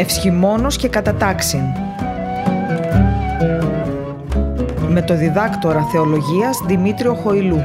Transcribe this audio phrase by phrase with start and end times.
[0.00, 1.60] Ευσχημόνος και κατατάξιν.
[4.88, 7.58] Με το διδάκτορα θεολογίας Δημήτριο Χοηλού.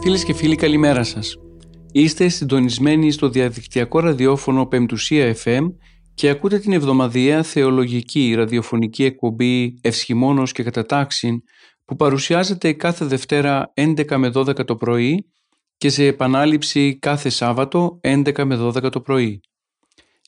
[0.00, 1.36] Φίλες και φίλοι καλημέρα σας.
[1.92, 5.72] Είστε συντονισμένοι στο διαδικτυακό ραδιόφωνο Πεμπτουσία FM
[6.14, 11.42] και ακούτε την εβδομαδιαία θεολογική ραδιοφωνική εκπομπή Ευσχημόνος και Κατατάξιν
[11.84, 15.30] που παρουσιάζεται κάθε Δευτέρα 11 με 12 το πρωί
[15.76, 19.40] και σε επανάληψη κάθε Σάββατο 11 με 12 το πρωί.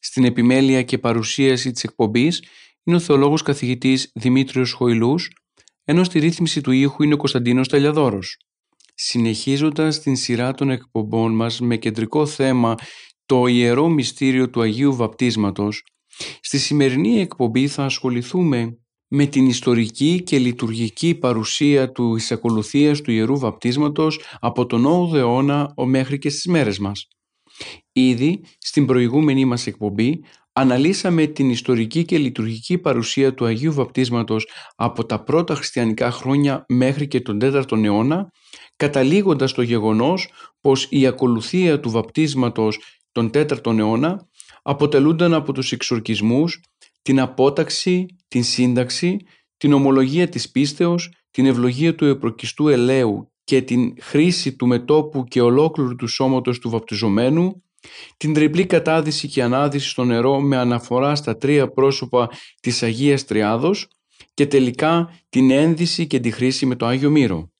[0.07, 2.43] Στην επιμέλεια και παρουσίαση της εκπομπής
[2.85, 5.31] είναι ο θεολόγος καθηγητής Δημήτριος Χοηλούς,
[5.85, 8.37] ενώ στη ρύθμιση του ήχου είναι ο Κωνσταντίνος Ταλιαδόρος.
[8.95, 12.75] Συνεχίζοντας την σειρά των εκπομπών μας με κεντρικό θέμα
[13.27, 15.83] το Ιερό Μυστήριο του Αγίου Βαπτίσματος,
[16.41, 23.39] στη σημερινή εκπομπή θα ασχοληθούμε με την ιστορική και λειτουργική παρουσία του εισακολουθίας του Ιερού
[23.39, 27.09] Βαπτίσματος από τον 8ο αιώνα μέχρι και στις μέρες μας.
[27.93, 30.21] Ήδη στην προηγούμενη μας εκπομπή
[30.53, 37.09] αναλύσαμε την ιστορική και λειτουργική παρουσία του Αγίου Βαπτίσματος από τα πρώτα χριστιανικά χρόνια μέχρι
[37.09, 38.31] και τον 4ο αιώνα,
[38.77, 42.79] καταλήγοντας το γεγονός πως η ακολουθία του βαπτίσματος
[43.13, 44.29] τον 4ο αιώνα
[44.63, 46.61] αποτελούνταν από τους εξορκισμούς,
[47.03, 49.17] την απόταξη, την σύνταξη,
[49.57, 55.41] την ομολογία της πίστεως, την ευλογία του επροκιστού ελαίου και την χρήση του μετόπου και
[55.41, 57.63] ολόκληρου του σώματος του βαπτιζομένου,
[58.17, 62.29] την τριπλή κατάδυση και ανάδυση στο νερό με αναφορά στα τρία πρόσωπα
[62.61, 63.89] της Αγίας Τριάδος
[64.35, 67.53] και τελικά την ένδυση και τη χρήση με το Άγιο Μύρο.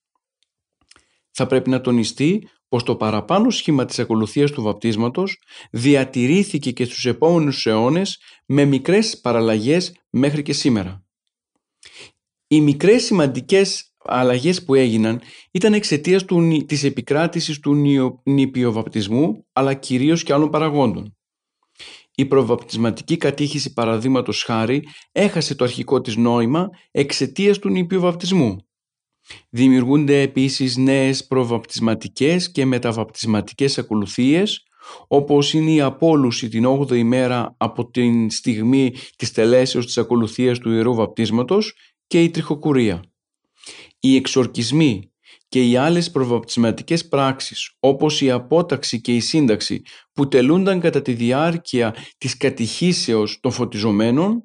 [1.31, 5.39] Θα πρέπει να τονιστεί πως το παραπάνω σχήμα της ακολουθίας του βαπτίσματος
[5.71, 11.05] διατηρήθηκε και στους επόμενους αιώνες με μικρές παραλλαγές μέχρι και σήμερα.
[12.47, 16.25] Οι μικρές σημαντικές αλλαγές που έγιναν ήταν εξαιτίας
[16.67, 17.75] της επικράτησης του
[18.25, 21.17] νηπιοβαπτισμού αλλά κυρίως και άλλων παραγόντων.
[22.15, 24.83] Η προβαπτισματική κατήχηση παραδείγματος χάρη
[25.13, 28.57] έχασε το αρχικό της νόημα εξαιτίας του νηπιοβαπτισμού
[29.51, 34.63] Δημιουργούνται επίσης νέες προβαπτισματικές και μεταβαπτισματικές ακολουθίες
[35.09, 40.71] όπως είναι η απόλουση την 8η μέρα από την στιγμή της τελέσεως της ακολουθίας του
[40.71, 41.77] Ιερού Βαπτίσματος
[42.07, 43.03] και η τριχοκουρία.
[44.05, 45.13] Οι εξορκισμοί
[45.49, 49.83] και οι άλλες προβαπτισματικές πράξεις όπως η απόταξη και η σύνταξη
[50.13, 54.43] που τελούνταν κατά τη διάρκεια της κατηχήσεως των φωτιζομένων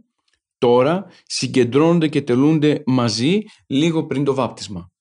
[0.58, 4.92] τώρα συγκεντρώνονται και τελούνται μαζί λίγο πριν το βάπτισμα.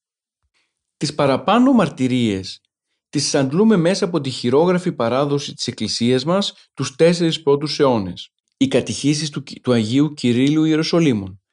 [0.96, 2.60] Τις παραπάνω μαρτυρίες
[3.08, 8.30] τις αντλούμε μέσα από τη χειρόγραφη παράδοση της Εκκλησίας μας τους τέσσερις πρώτους αιώνες.
[8.56, 11.47] Οι κατηχήσεις του, του Αγίου Κυρίλου Ιεροσολύμων, καθές,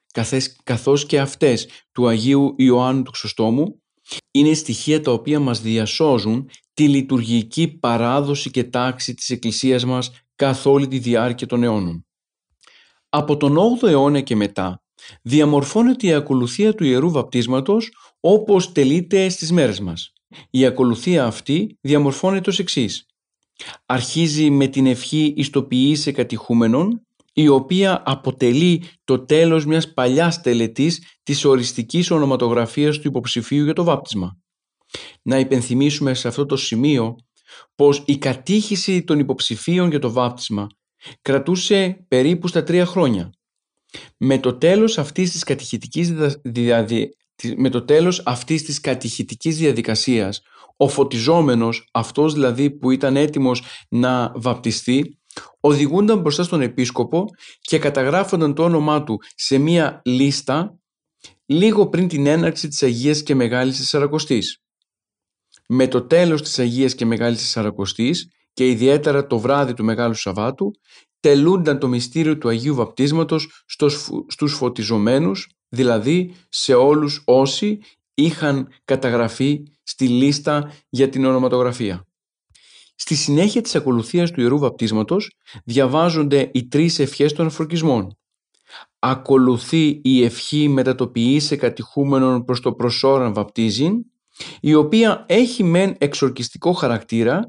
[0.62, 3.82] καθώς και αυτές του Αγίου Ιωάννου του Ξωστόμου,
[4.30, 10.66] είναι στοιχεία τα οποία μας διασώζουν τη λειτουργική παράδοση και τάξη της Εκκλησίας μας καθ'
[10.66, 12.06] όλη τη διάρκεια των αιώνων.
[13.08, 14.82] Από τον 8ο αιώνα και μετά
[15.22, 20.12] διαμορφώνεται η ακολουθία του Ιερού Βαπτίσματος όπως τελείται στις μέρες μας.
[20.50, 23.06] Η ακολουθία αυτή διαμορφώνεται ως εξής.
[23.86, 27.05] Αρχίζει με την ευχή ιστοποιήσε κατηχούμενων
[27.38, 33.84] η οποία αποτελεί το τέλος μιας παλιάς τελετής της οριστικής ονοματογραφίας του υποψηφίου για το
[33.84, 34.38] βάπτισμα.
[35.22, 37.16] Να υπενθυμίσουμε σε αυτό το σημείο
[37.74, 40.66] πως η κατήχηση των υποψηφίων για το βάπτισμα
[41.22, 43.30] κρατούσε περίπου στα τρία χρόνια.
[44.16, 46.12] Με το τέλος αυτής της κατηχητικής,
[47.56, 50.40] με το τέλος αυτής της κατηχητικής διαδικασίας,
[50.76, 55.18] ο φωτιζόμενος, αυτός δηλαδή που ήταν έτοιμος να βαπτιστεί,
[55.60, 57.24] οδηγούνταν μπροστά στον επίσκοπο
[57.60, 60.78] και καταγράφονταν το όνομά του σε μία λίστα
[61.46, 64.60] λίγο πριν την έναρξη της Αγίας και Μεγάλης Τεσσαρακοστής.
[65.68, 70.70] Με το τέλος της Αγίας και Μεγάλης Τεσσαρακοστής και ιδιαίτερα το βράδυ του Μεγάλου Σαββάτου
[71.20, 73.64] τελούνταν το μυστήριο του Αγίου Βαπτίσματος
[74.26, 77.78] στους φωτιζομένους, δηλαδή σε όλους όσοι
[78.14, 82.05] είχαν καταγραφεί στη λίστα για την ονοματογραφία.
[82.96, 88.16] Στη συνέχεια της ακολουθίας του Ιερού Βαπτίσματος διαβάζονται οι τρεις ευχές των αφροκισμών.
[88.98, 93.92] Ακολουθεί η ευχή μετατοπιήσε κατηχούμενον προς το προσώραν βαπτίζειν
[94.60, 97.40] η οποία έχει μεν εξορκιστικό χαρακτήρα,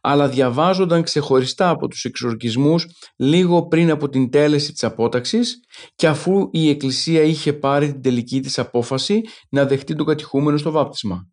[0.00, 5.60] αλλά διαβάζονταν ξεχωριστά από τους εξορκισμούς λίγο πριν από την τέλεση της απόταξης
[5.94, 9.20] και αφού η Εκκλησία είχε πάρει την τελική της απόφαση
[9.50, 11.26] να δεχτεί τον κατηχούμενο στο βάπτισμα.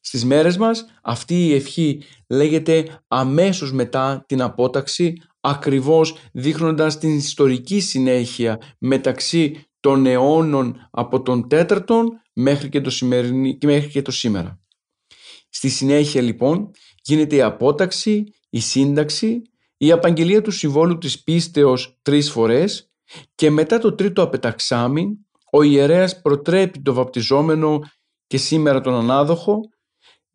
[0.00, 7.80] Στις μέρες μας αυτή η ευχή λέγεται αμέσως μετά την απόταξη ακριβώς δείχνοντας την ιστορική
[7.80, 12.90] συνέχεια μεταξύ των αιώνων από τον τέταρτον μέχρι και το,
[13.62, 14.60] μέχρι και το σήμερα.
[15.48, 16.70] Στη συνέχεια λοιπόν
[17.02, 19.42] γίνεται η απόταξη, η σύνταξη,
[19.76, 22.90] η απαγγελία του συμβόλου της πίστεως τρεις φορές
[23.34, 25.08] και μετά το τρίτο απεταξάμιν
[25.52, 27.80] ο ιερέας προτρέπει το βαπτιζόμενο
[28.26, 29.60] και σήμερα τον ανάδοχο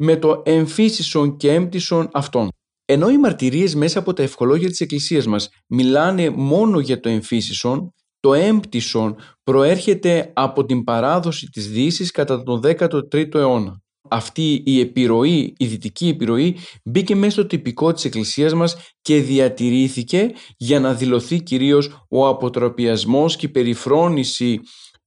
[0.04, 2.48] με το εμφύσισον και έμπτυσον αυτών.
[2.86, 7.94] Ενώ οι μαρτυρίες μέσα από τα ευχολόγια της Εκκλησίας μας μιλάνε μόνο για το εμφύσισον,
[8.20, 13.82] το έμπτυσον προέρχεται από την παράδοση της Δύσης κατά τον 13ο αιώνα.
[14.10, 20.32] Αυτή η επιρροή, η δυτική επιρροή μπήκε μέσα στο τυπικό της Εκκλησίας μας και διατηρήθηκε
[20.58, 24.60] για να δηλωθεί κυρίως ο αποτροπιασμός και η περιφρόνηση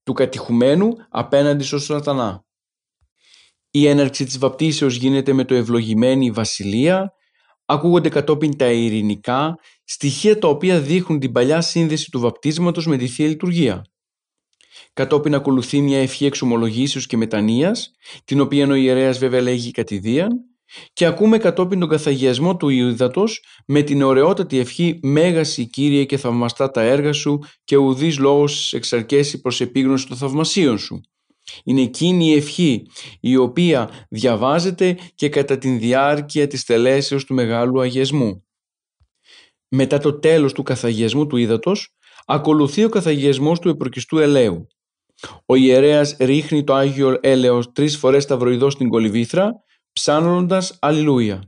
[0.03, 2.46] του κατηχουμένου απέναντι στον σατανά.
[3.77, 7.13] Η έναρξη της βαπτίσεως γίνεται με το ευλογημένη βασιλεία,
[7.65, 13.07] ακούγονται κατόπιν τα ειρηνικά, στοιχεία τα οποία δείχνουν την παλιά σύνδεση του βαπτίσματος με τη
[13.07, 13.85] Θεία Λειτουργία.
[14.93, 17.91] Κατόπιν ακολουθεί μια ευχή εξομολογήσεως και μετανοίας,
[18.25, 20.29] την οποία ο ιερέας βέβαια λέγει κατηδίαν,
[20.93, 26.71] και ακούμε κατόπιν τον καθαγιασμό του Ιούδατος με την ωραιότατη ευχή «Μέγαση Κύριε και θαυμαστά
[26.71, 31.01] τα έργα σου και ουδής λόγος εξαρκέσει προς επίγνωση των θαυμασίων σου».
[31.65, 32.87] Είναι εκείνη η ευχή
[33.21, 38.45] η οποία διαβάζεται και κατά την διάρκεια της τελέσεως του Μεγάλου Αγιασμού.
[39.69, 41.97] Μετά το τέλος του καθαγιασμού του ύδατος
[42.27, 44.67] ακολουθεί ο καθαγιασμός του επροκιστού ελαίου.
[45.47, 51.43] Ο ιερέας ρίχνει το Άγιο Έλεος τρεις φορές σταυροειδώς στην κολυβήθρα ψάνοντας Αλληλούια,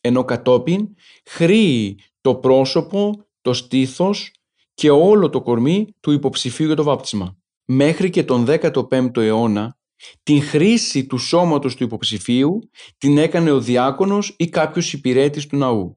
[0.00, 0.88] ενώ κατόπιν
[1.24, 4.32] χρήει το πρόσωπο, το στήθος
[4.74, 7.41] και όλο το κορμί του υποψηφίου για το βάπτισμα
[7.74, 9.76] μέχρι και τον 15ο αιώνα
[10.22, 15.92] την χρήση του σώματος του υποψηφίου την έκανε ο διάκονος ή κάποιος υπηρέτης του ναού.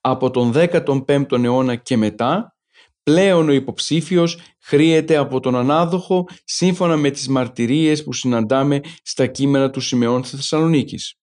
[0.00, 2.56] Από τον 15ο αιώνα και μετά
[3.02, 9.70] πλέον ο υποψήφιος χρήεται από τον ανάδοχο σύμφωνα με τις μαρτυρίες που συναντάμε στα κείμενα
[9.70, 11.14] του Σιμεών της Θεσσαλονίκης.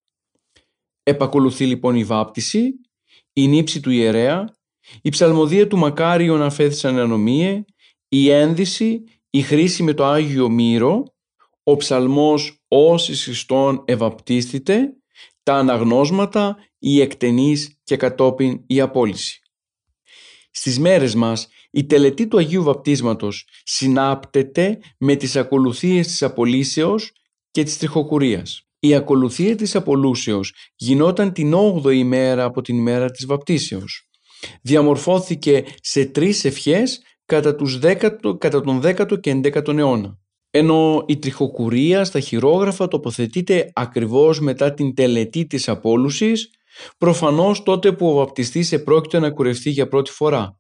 [1.03, 2.71] Επακολουθεί λοιπόν η βάπτιση,
[3.33, 4.55] η νύψη του ιερέα,
[5.01, 7.63] η ψαλμοδία του Μακάριον αφέθησαν ανομίε,
[8.09, 9.03] η ένδυση
[9.37, 11.03] η χρήση με το Άγιο Μύρο,
[11.63, 14.93] ο ψαλμός «Όσοι Χριστόν ευαπτίστητε»,
[15.43, 19.39] τα αναγνώσματα, η εκτενής και κατόπιν η απόλυση.
[20.51, 27.11] Στις μέρες μας η τελετή του Αγίου Βαπτίσματος συνάπτεται με τις ακολουθίες της απολύσεως
[27.51, 28.67] και της τριχοκουρίας.
[28.79, 34.09] Η ακολουθία της απολούσεως γινόταν την 8η ημέρα από την ημέρα της βαπτίσεως.
[34.61, 37.79] Διαμορφώθηκε σε τρεις ευχές κατά, τους
[38.37, 40.17] κατά τον 10ο και 11ο αιώνα.
[40.49, 46.49] Ενώ η τριχοκουρία στα χειρόγραφα τοποθετείται ακριβώς μετά την τελετή της απόλουσης,
[46.97, 50.59] προφανώς τότε που ο βαπτιστής επρόκειτο να κουρευτεί για πρώτη φορά.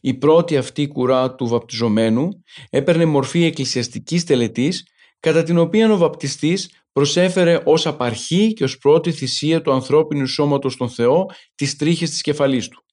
[0.00, 2.28] Η πρώτη αυτή κουρά του βαπτιζομένου
[2.70, 4.86] έπαιρνε μορφή εκκλησιαστικής τελετής,
[5.20, 10.72] κατά την οποία ο βαπτιστής προσέφερε ως απαρχή και ως πρώτη θυσία του ανθρώπινου σώματος
[10.72, 12.84] στον Θεό τις τρίχες της κεφαλής του.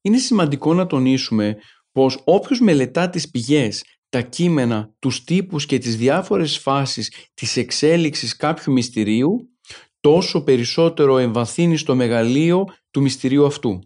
[0.00, 1.56] Είναι σημαντικό να τονίσουμε
[1.96, 8.36] πως όποιος μελετά τις πηγές, τα κείμενα, τους τύπους και τις διάφορες φάσεις της εξέλιξης
[8.36, 9.48] κάποιου μυστηρίου,
[10.00, 13.78] τόσο περισσότερο εμβαθύνει στο μεγαλείο του μυστηρίου αυτού.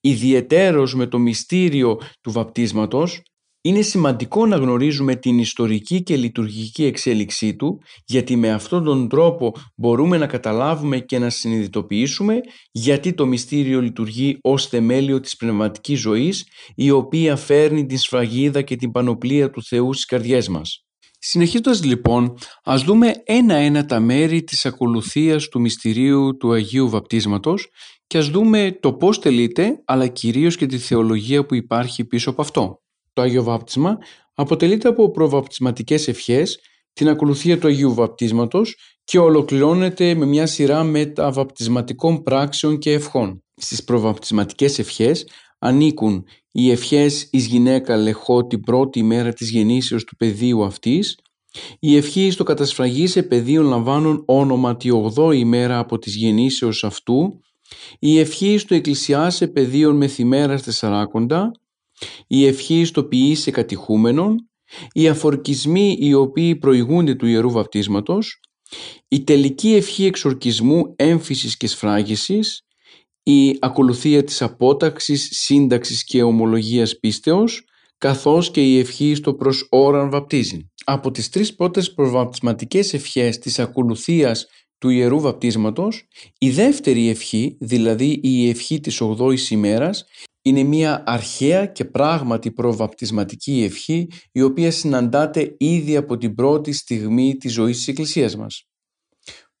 [0.00, 3.22] Ιδιαιτέρως με το μυστήριο του βαπτίσματος,
[3.68, 9.52] είναι σημαντικό να γνωρίζουμε την ιστορική και λειτουργική εξέλιξή του γιατί με αυτόν τον τρόπο
[9.76, 12.40] μπορούμε να καταλάβουμε και να συνειδητοποιήσουμε
[12.72, 18.76] γιατί το μυστήριο λειτουργεί ως θεμέλιο της πνευματικής ζωής η οποία φέρνει την σφραγίδα και
[18.76, 20.82] την πανοπλία του Θεού στις καρδιές μας.
[21.18, 22.34] Συνεχίζοντας λοιπόν,
[22.64, 27.68] ας δούμε ένα-ένα τα μέρη της ακολουθίας του μυστηρίου του Αγίου Βαπτίσματος
[28.06, 32.42] και ας δούμε το πώς τελείται αλλά κυρίως και τη θεολογία που υπάρχει πίσω από
[32.42, 32.80] αυτό.
[33.18, 33.98] Το Άγιο Βάπτισμα
[34.34, 36.58] αποτελείται από προβαπτισματικές ευχές,
[36.92, 43.42] την ακολουθία του Αγίου Βαπτίσματος και ολοκληρώνεται με μια σειρά μεταβαπτισματικών πράξεων και ευχών.
[43.56, 50.16] Στις προβαπτισματικές ευχές ανήκουν οι ευχές εις γυναίκα λεχώ την πρώτη μέρα της γεννήσεως του
[50.16, 51.18] πεδίου αυτής,
[51.78, 57.40] η ευχή στο κατασφραγή σε πεδίο λαμβάνουν όνομα τη 8η ημέρα από της γεννήσεως αυτού,
[57.98, 61.50] η ευχή στο εκκλησιάσε πεδίων μεθημέρας τεσσαράκοντα,
[62.26, 64.36] η ευχή στο ποιήσε κατηχούμενων,
[64.92, 68.40] οι αφορκισμοί οι οποίοι προηγούνται του Ιερού Βαπτίσματος,
[69.08, 72.62] η τελική ευχή εξορκισμού έμφυσης και σφράγισης,
[73.22, 77.62] η ακολουθία της απόταξης, σύνταξης και ομολογίας πίστεως,
[77.98, 80.70] καθώς και η ευχή στο προς ώραν βαπτίζει.
[80.84, 84.46] Από τις τρεις πρώτες προβαπτισματικές ευχές της ακολουθίας
[84.78, 90.04] του Ιερού Βαπτίσματος, η δεύτερη ευχή, δηλαδή η ευχή της 8ης ημέρας,
[90.48, 97.36] είναι μια αρχαία και πράγματι προβαπτισματική ευχή η οποία συναντάται ήδη από την πρώτη στιγμή
[97.36, 98.62] της ζωής της Εκκλησίας μας.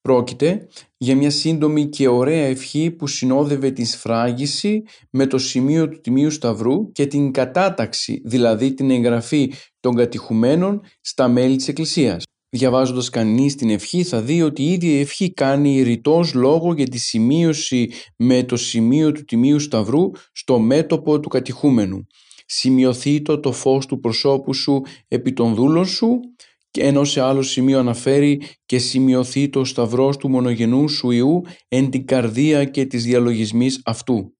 [0.00, 6.00] Πρόκειται για μια σύντομη και ωραία ευχή που συνόδευε την σφράγιση με το σημείο του
[6.00, 12.22] Τιμίου Σταυρού και την κατάταξη, δηλαδή την εγγραφή των κατηχουμένων στα μέλη της Εκκλησίας.
[12.50, 16.86] Διαβάζοντας κανείς την ευχή θα δει ότι η ίδια η ευχή κάνει ρητός λόγο για
[16.86, 22.06] τη σημείωση με το σημείο του Τιμίου Σταυρού στο μέτωπο του κατηχούμενου.
[22.46, 26.20] Σημειωθεί το, το φως του προσώπου σου επί των δούλων σου
[26.70, 31.90] και ενώ σε άλλο σημείο αναφέρει και σημειωθεί το σταυρός του μονογενού σου Ιού εν
[31.90, 34.37] την καρδία και της διαλογισμής αυτού.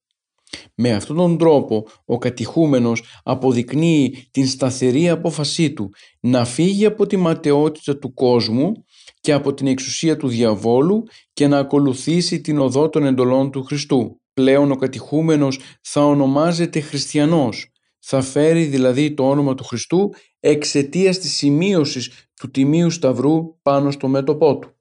[0.74, 5.90] Με αυτόν τον τρόπο ο κατηχούμενος αποδεικνύει την σταθερή απόφασή του
[6.20, 8.72] να φύγει από τη ματαιότητα του κόσμου
[9.20, 11.02] και από την εξουσία του διαβόλου
[11.32, 14.20] και να ακολουθήσει την οδό των εντολών του Χριστού.
[14.34, 21.36] Πλέον ο κατηχούμενος θα ονομάζεται χριστιανός, θα φέρει δηλαδή το όνομα του Χριστού εξαιτίας της
[21.36, 24.76] σημείωσης του Τιμίου Σταυρού πάνω στο μέτωπό του.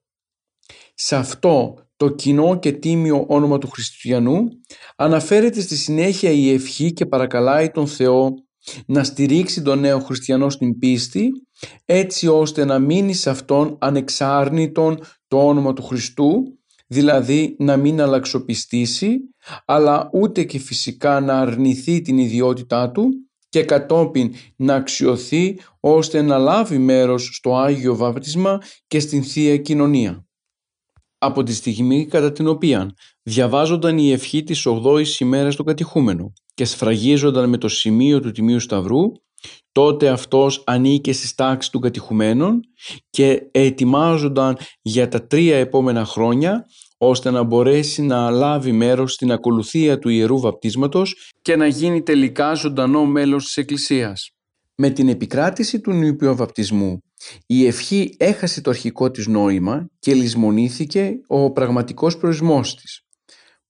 [0.94, 4.48] Σε αυτό το κοινό και τίμιο όνομα του Χριστιανού
[4.96, 8.34] αναφέρεται στη συνέχεια η ευχή και παρακαλάει τον Θεό
[8.86, 11.30] να στηρίξει τον νέο χριστιανό στην πίστη
[11.84, 19.18] έτσι ώστε να μείνει σε αυτόν ανεξάρνητον το όνομα του Χριστού δηλαδή να μην αλλαξοπιστήσει
[19.64, 23.08] αλλά ούτε και φυσικά να αρνηθεί την ιδιότητά του
[23.48, 30.27] και κατόπιν να αξιωθεί ώστε να λάβει μέρος στο Άγιο Βάπτισμα και στην Θεία Κοινωνία.
[31.18, 36.64] Από τη στιγμή κατά την οποία διαβάζονταν η ευχή της 8ης ημέρας του κατηχούμενου και
[36.64, 39.02] σφραγίζονταν με το σημείο του Τιμίου Σταυρού,
[39.72, 42.60] τότε αυτός ανήκε στις τάξεις του κατηχουμένων
[43.10, 46.64] και ετοιμάζονταν για τα τρία επόμενα χρόνια
[46.98, 52.54] ώστε να μπορέσει να λάβει μέρος στην ακολουθία του Ιερού Βαπτίσματος και να γίνει τελικά
[52.54, 54.37] ζωντανό μέλος της Εκκλησίας.
[54.80, 56.98] Με την επικράτηση του νηπιού βαπτισμού,
[57.46, 63.02] η ευχή έχασε το αρχικό της νόημα και λησμονήθηκε ο πραγματικός προορισμός της.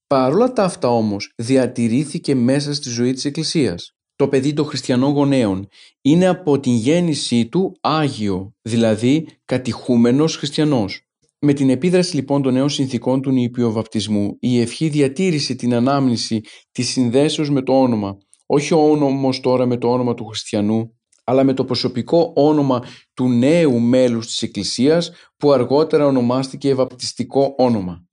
[0.07, 3.93] Παρόλα τα αυτά όμως διατηρήθηκε μέσα στη ζωή της Εκκλησίας.
[4.17, 5.69] Το παιδί των χριστιανών γονέων
[6.03, 11.03] είναι από την γέννησή του Άγιο, δηλαδή κατηχούμενος χριστιανός.
[11.39, 16.89] Με την επίδραση λοιπόν των νέων συνθήκων του νηπιοβαπτισμού, η ευχή διατήρησε την ανάμνηση της
[16.89, 20.98] συνδέσεως με το όνομα, όχι ο όνομος τώρα με το όνομα του χριστιανού,
[21.29, 28.05] αλλά με το προσωπικό όνομα του νέου μέλους της Εκκλησίας που αργότερα ονομάστηκε βαπτιστικό όνομα.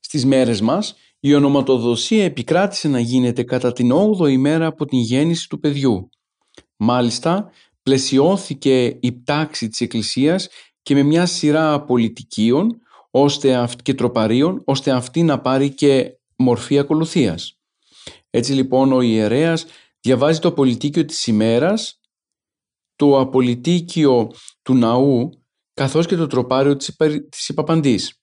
[0.00, 5.48] Στις μέρες μας, η ονοματοδοσία επικράτησε να γίνεται κατά την 8η ημέρα από την γέννηση
[5.48, 6.08] του παιδιού.
[6.76, 7.50] Μάλιστα,
[7.82, 10.48] πλαισιώθηκε η πτάξη της Εκκλησίας
[10.82, 17.58] και με μια σειρά πολιτικίων ώστε, και τροπαρίων ώστε αυτή να πάρει και μορφή ακολουθίας.
[18.30, 19.66] Έτσι λοιπόν ο ιερέας
[20.06, 22.00] διαβάζει το πολιτίκιο της ημέρας,
[22.96, 24.30] το απολυτίκιο
[24.62, 25.30] του ναού
[25.74, 26.96] καθώς και το τροπάριο της,
[27.28, 28.20] της υπαπαντής.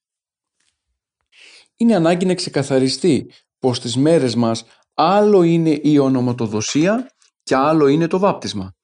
[1.76, 4.64] Είναι ανάγκη να ξεκαθαριστεί πως στις μέρες μας
[4.94, 7.12] άλλο είναι η ονοματοδοσία
[7.44, 8.76] και άλλο είναι το βάπτισμα.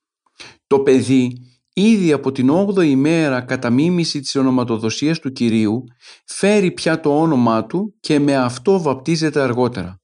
[0.67, 1.37] Το παιδί
[1.73, 5.83] ήδη από την 8η ημέρα κατά μίμηση της ονοματοδοσίας του Κυρίου
[6.25, 9.98] φέρει πια το όνομά του και με αυτό βαπτίζεται αργότερα.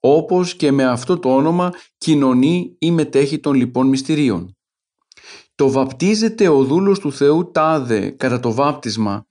[0.00, 4.56] Όπως και με αυτό το όνομα κοινωνεί ή μετέχει των λοιπών μυστηρίων.
[5.54, 9.26] Το βαπτίζεται ο δούλος του Θεού τάδε κατά το βάπτισμα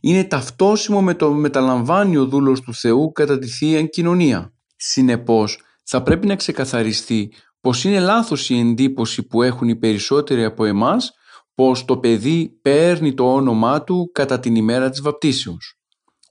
[0.00, 4.52] είναι ταυτόσιμο με το μεταλαμβάνει ο δούλος του Θεού κατά τη Θεία Κοινωνία.
[4.76, 10.64] Συνεπώς θα πρέπει να ξεκαθαριστεί πως είναι λάθος η εντύπωση που έχουν οι περισσότεροι από
[10.64, 11.12] εμάς
[11.54, 15.79] πως το παιδί παίρνει το όνομά του κατά την ημέρα της βαπτίσεως.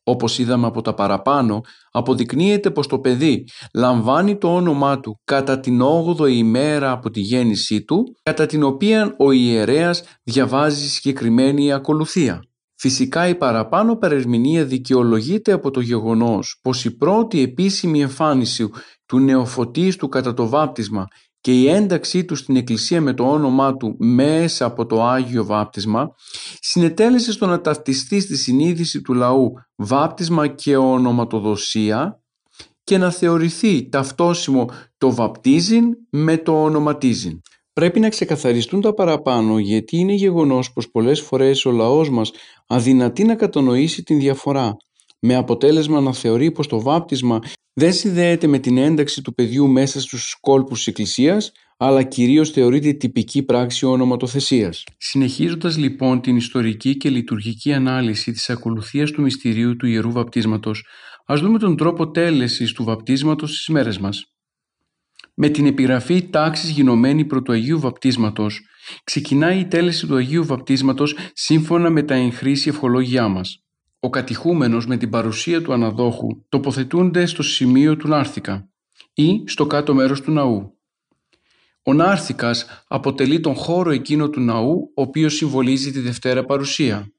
[0.10, 1.62] Όπως είδαμε από τα παραπάνω,
[1.92, 7.84] αποδεικνύεται πως το παιδί λαμβάνει το όνομά του κατά την 8η ημέρα από τη γέννησή
[7.84, 12.39] του, κατά την οποία ο ιερέας διαβάζει συγκεκριμένη ακολουθία.
[12.75, 18.70] Φυσικά η παραπάνω παρερμηνία δικαιολογείται από το γεγονός πως η πρώτη επίσημη εμφάνιση
[19.06, 21.08] του νεοφωτίστου κατά το βάπτισμα
[21.41, 26.12] και η ένταξή του στην Εκκλησία με το όνομά του μέσα από το Άγιο Βάπτισμα
[26.60, 32.24] συνετέλεσε στο να ταυτιστεί στη συνείδηση του λαού βάπτισμα και ονοματοδοσία
[32.84, 37.41] και να θεωρηθεί ταυτόσιμο το βαπτίζειν με το ονοματίζειν.
[37.74, 42.31] Πρέπει να ξεκαθαριστούν τα παραπάνω γιατί είναι γεγονός πως πολλές φορές ο λαός μας
[42.67, 44.77] αδυνατεί να κατανοήσει την διαφορά
[45.20, 47.40] με αποτέλεσμα να θεωρεί πως το βάπτισμα
[47.74, 52.94] δεν συνδέεται με την ένταξη του παιδιού μέσα στους κόλπους της Εκκλησίας, αλλά κυρίως θεωρείται
[52.94, 54.84] τυπική πράξη ονοματοθεσίας.
[54.98, 60.86] Συνεχίζοντας λοιπόν την ιστορική και λειτουργική ανάλυση της ακολουθίας του μυστηρίου του Ιερού Βαπτίσματος,
[61.26, 64.24] ας δούμε τον τρόπο τέλεσης του βαπτίσματος στις μέρες μας.
[65.34, 68.62] Με την επιγραφή τάξης γινωμένη πρωτού Αγίου Βαπτίσματος,
[69.04, 73.64] ξεκινάει η τέλεση του Αγίου Βαπτίσματος σύμφωνα με τα εγχρήσια ευχολόγια μας.
[74.00, 78.70] Ο κατηχούμενος με την παρουσία του αναδόχου τοποθετούνται στο σημείο του Νάρθηκα
[79.13, 80.74] ή στο κάτω μέρος του ναού.
[81.84, 87.12] Ο Νάρθηκας αποτελεί τον χώρο εκείνο του ναού ο οποίος συμβολίζει τη Δευτέρα Παρουσία.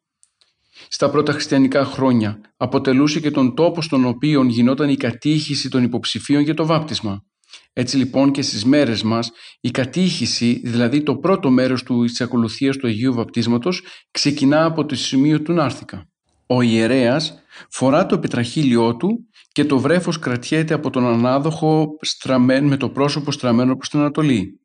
[0.88, 6.42] Στα πρώτα χριστιανικά χρόνια αποτελούσε και τον τόπο στον οποίο γινόταν η κατήχηση των υποψηφίων
[6.42, 7.24] για το βάπτισμα.
[7.72, 12.76] Έτσι λοιπόν και στις μέρες μας η κατήχηση, δηλαδή το πρώτο μέρος του της ακολουθίας
[12.76, 16.08] του Αγίου Βαπτίσματος ξεκινά από το σημείο του Νάρθηκα.
[16.52, 22.76] Ο ιερέας φορά το επιτραχύλιό του και το βρέφος κρατιέται από τον ανάδοχο στραμμένο, με
[22.76, 24.60] το πρόσωπο στραμμένο προς την Ανατολή.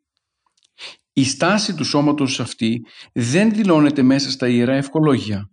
[1.14, 5.50] Η στάση του σώματος αυτή δεν δηλώνεται μέσα στα ιερά ευκολόγια.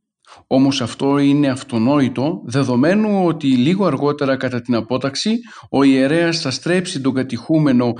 [0.47, 5.39] Όμως αυτό είναι αυτονόητο δεδομένου ότι λίγο αργότερα κατά την απόταξη
[5.71, 7.93] ο ιερέας θα στρέψει τον κατηχούμενο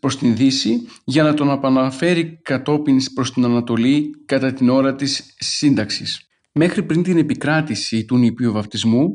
[0.00, 5.34] προς την Δύση για να τον απαναφέρει κατόπιν προς την Ανατολή κατά την ώρα της
[5.38, 6.26] σύνταξης.
[6.58, 9.08] Μέχρι πριν την επικράτηση του νηπίου βαπτισμού,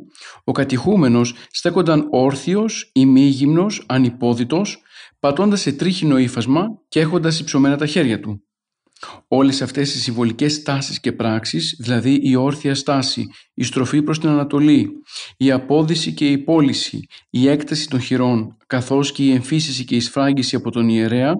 [0.43, 4.81] ο κατηχούμενος στέκονταν όρθιος, ημίγυμνος, ανυπόδητος,
[5.19, 8.43] πατώντας σε τρίχινο ύφασμα και έχοντας υψωμένα τα χέρια του.
[9.27, 14.29] Όλες αυτές οι συμβολικές στάσεις και πράξεις, δηλαδή η όρθια στάση, η στροφή προς την
[14.29, 14.89] Ανατολή,
[15.37, 19.99] η απόδυση και η πώληση, η έκταση των χειρών, καθώς και η εμφύσιση και η
[19.99, 21.33] σφράγγιση από τον ιερέα,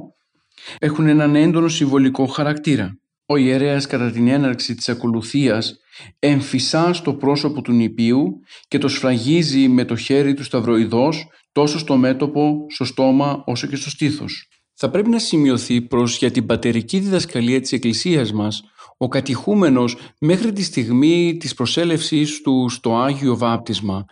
[0.79, 2.95] έχουν έναν έντονο συμβολικό χαρακτήρα.
[3.31, 5.75] Ο ιερέας κατά την έναρξη της ακολουθίας
[6.19, 11.97] εμφυσά στο πρόσωπο του νηπίου και το σφραγίζει με το χέρι του σταυροειδός τόσο στο
[11.97, 14.47] μέτωπο, στο στόμα όσο και στο στήθος.
[14.73, 18.63] Θα πρέπει να σημειωθεί προς για την πατερική διδασκαλία της Εκκλησίας μας
[18.97, 24.05] ο κατηχούμενος μέχρι τη στιγμή της προσέλευσής του στο Άγιο Βάπτισμα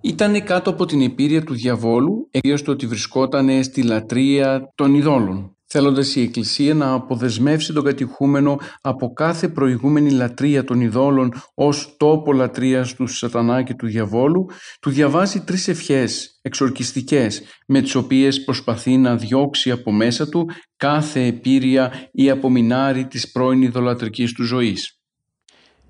[0.00, 5.57] ήταν κάτω από την επίρρεια του διαβόλου έως το ότι βρισκόταν στη λατρεία των ειδόλων
[5.68, 12.32] θέλοντας η Εκκλησία να αποδεσμεύσει τον κατηχούμενο από κάθε προηγούμενη λατρεία των ειδόλων ως τόπο
[12.32, 14.46] λατρείας του σατανά και του διαβόλου,
[14.80, 21.26] του διαβάζει τρεις ευχές εξορκιστικές με τις οποίες προσπαθεί να διώξει από μέσα του κάθε
[21.26, 24.98] επίρρεια ή απομεινάρι της πρώην ειδωλατρικής του ζωής.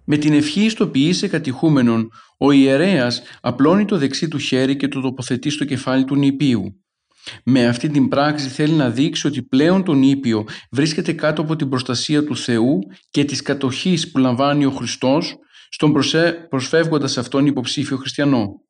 [0.05, 5.01] Με την ευχή στο ποιήσε κατηχούμενον, ο ιερέας απλώνει το δεξί του χέρι και το
[5.01, 6.83] τοποθετεί στο κεφάλι του νηπίου.
[7.45, 11.69] Με αυτή την πράξη θέλει να δείξει ότι πλέον τον Ήπιο βρίσκεται κάτω από την
[11.69, 12.79] προστασία του Θεού
[13.11, 15.37] και της κατοχής που λαμβάνει ο Χριστός
[15.69, 15.93] στον
[16.49, 18.63] προσφεύγοντας αυτόν υποψήφιο χριστιανό.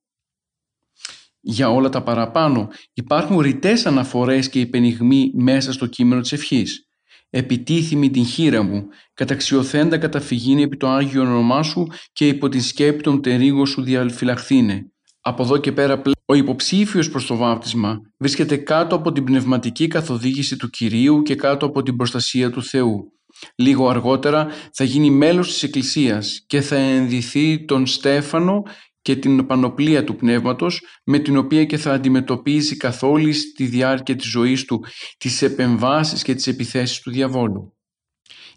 [1.40, 6.88] Για όλα τα παραπάνω υπάρχουν ρητές αναφορές και υπενιγμοί μέσα στο κείμενο της ευχής.
[7.30, 13.02] Επιτίθημη την χείρα μου, καταξιωθέντα καταφυγήνει επί το Άγιο όνομά σου και υπό την σκέπη
[13.02, 14.92] των τερίγων σου διαφυλαχθήνε.
[15.20, 20.56] Από εδώ και πέρα ο υποψήφιος προς το βάπτισμα βρίσκεται κάτω από την πνευματική καθοδήγηση
[20.56, 23.12] του Κυρίου και κάτω από την προστασία του Θεού.
[23.54, 28.62] Λίγο αργότερα θα γίνει μέλος της Εκκλησίας και θα ενδυθεί τον Στέφανο
[29.02, 34.16] και την πανοπλία του Πνεύματος με την οποία και θα αντιμετωπίζει καθ' όλη τη διάρκεια
[34.16, 34.84] της ζωής του
[35.18, 37.77] τις επεμβάσεις και τις επιθέσεις του διαβόλου.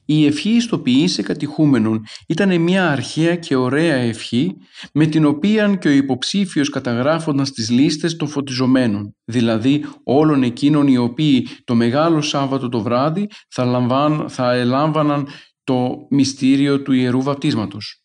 [0.05, 4.55] Η ευχή στο ποιήσε κατηχούμενον ήταν μια αρχαία και ωραία ευχή
[4.93, 10.97] με την οποία και ο υποψήφιος καταγράφονταν στις λίστες των φωτιζομένων, δηλαδή όλων εκείνων οι
[10.97, 15.27] οποίοι το Μεγάλο Σάββατο το βράδυ θα, λαμβάν, θα ελάμβαναν
[15.63, 18.01] το μυστήριο του Ιερού Βαπτίσματος.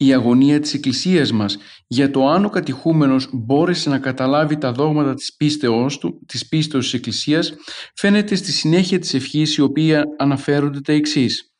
[0.00, 5.14] Η αγωνία της Εκκλησίας μας για το αν ο κατηχούμενος μπόρεσε να καταλάβει τα δόγματα
[5.14, 7.54] της πίστεως του, της πίστεως της Εκκλησίας
[7.94, 11.52] φαίνεται στη συνέχεια της ευχής η οποία αναφέρονται τα εξής.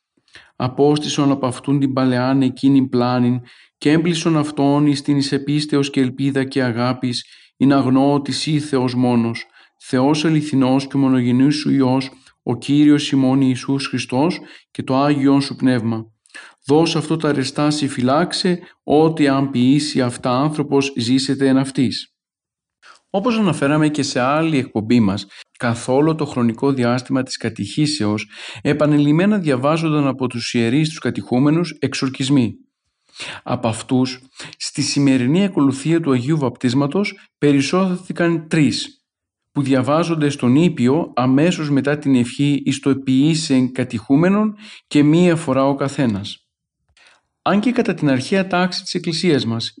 [0.55, 3.41] «Απόστησον από αυτούν την παλαιάν εκείνη πλάνην
[3.77, 7.25] και έμπλησον αυτόν εις την εις και ελπίδα και αγάπης
[7.57, 9.45] ειν αγνώ ότι ή Θεός μόνος,
[9.79, 12.11] Θεός αληθινός και μονογενής σου Υιός,
[12.43, 14.39] ο Κύριος ημών Ιησούς Χριστός
[14.71, 16.05] και το Άγιον σου Πνεύμα
[16.65, 22.13] Δώσ' αυτό τα ρεστάσι φυλάξε, ότι αν ποιήσει αυτά άνθρωπος ζήσετε εν αυτής.
[23.09, 28.29] Όπως αναφέραμε και σε άλλη εκπομπή μας, καθ' όλο το χρονικό διάστημα της κατηχήσεως,
[28.61, 32.53] επανειλημμένα διαβάζονταν από τους ιερείς τους κατηχούμενους εξορκισμοί.
[33.43, 34.19] Από αυτούς,
[34.57, 38.98] στη σημερινή ακολουθία του Αγίου Βαπτίσματος περισσώθηκαν τρεις,
[39.51, 44.55] που διαβάζονται στον Ήπιο αμέσως μετά την ευχή εις το επιήσεν κατηχούμενων
[44.87, 46.47] και μία φορά ο καθένας.
[47.41, 49.73] Αν και κατά την αρχαία τάξη της Εκκλησίας μας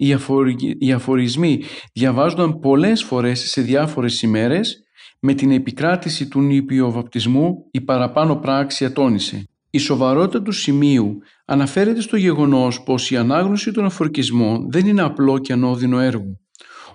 [0.79, 4.83] οι αφορισμοί διαβάζονταν πολλές φορές σε διάφορες ημέρες,
[5.21, 9.43] με την επικράτηση του νηπιοβαπτισμού η παραπάνω πράξη ατόνισε.
[9.69, 15.37] Η σοβαρότητα του σημείου αναφέρεται στο γεγονός πως η ανάγνωση των αφορκισμών δεν είναι απλό
[15.37, 16.39] και ανώδυνο έργο.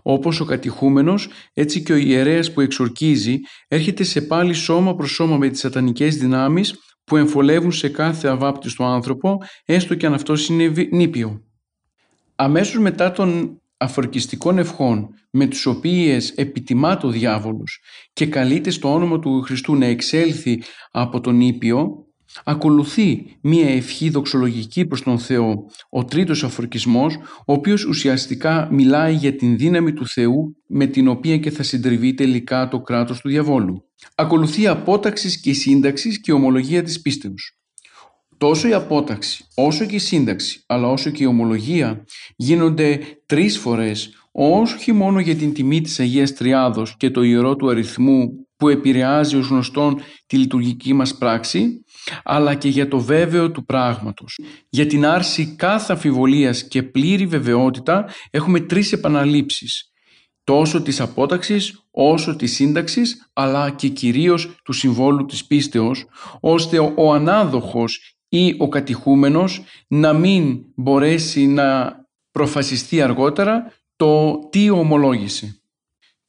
[0.06, 3.38] Όπως ο κατηχούμενος, έτσι και ο ιερέας που εξορκίζει
[3.68, 8.84] έρχεται σε πάλι σώμα προς σώμα με τις σατανικές δυνάμεις που εμφολεύουν σε κάθε αβάπτιστο
[8.84, 11.42] άνθρωπο, έστω και αν αυτός είναι νήπιο.
[12.34, 17.80] Αμέσως μετά των αφορκιστικών ευχών με τους οποίες επιτιμά το διάβολος
[18.12, 22.06] και καλείται στο όνομα του Χριστού να εξέλθει από τον Ήπιο,
[22.44, 27.14] ακολουθεί μία ευχή δοξολογική προς τον Θεό, ο τρίτος αφορκισμός,
[27.46, 32.14] ο οποίος ουσιαστικά μιλάει για την δύναμη του Θεού με την οποία και θα συντριβεί
[32.14, 33.84] τελικά το κράτος του διαβόλου.
[34.14, 37.58] Ακολουθεί απόταξης και σύνταξης και ομολογία της πίστεως.
[38.38, 42.04] Τόσο η απόταξη, όσο και η σύνταξη, αλλά όσο και η ομολογία
[42.36, 47.70] γίνονται τρεις φορές, όχι μόνο για την τιμή της Αγίας Τριάδος και το ιερό του
[47.70, 51.84] αριθμού που επηρεάζει ως γνωστόν τη λειτουργική μας πράξη,
[52.22, 54.38] αλλά και για το βέβαιο του πράγματος.
[54.68, 59.92] Για την άρση κάθε αφιβολίας και πλήρη βεβαιότητα έχουμε τρεις επαναλήψεις
[60.44, 66.04] τόσο της απόταξης όσο της σύνταξης αλλά και κυρίως του συμβόλου της πίστεως
[66.40, 71.96] ώστε ο ανάδοχος ή ο κατηχούμενος να μην μπορέσει να
[72.30, 75.58] προφασιστεί αργότερα το τι ομολόγησε.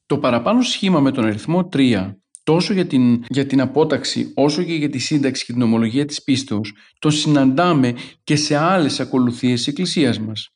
[0.06, 2.14] Το παραπάνω σχήμα με τον αριθμό 3
[2.46, 6.22] τόσο για την, για την απόταξη όσο και για τη σύνταξη και την ομολογία της
[6.22, 10.48] πίστεως το συναντάμε και σε άλλες ακολουθίες της Εκκλησίας μας.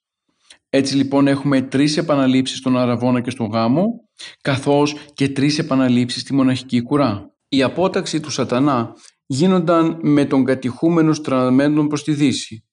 [0.69, 3.87] Έτσι λοιπόν έχουμε τρεις επαναλήψεις στον Αραβόνα και στον Γάμο,
[4.41, 7.35] καθώς και τρεις επαναλήψεις στη Μοναχική Κουρά.
[7.49, 8.93] Η απόταξη του σατανά
[9.27, 12.65] γίνονταν με τον κατηχούμενο στραμμένο προς τη Δύση.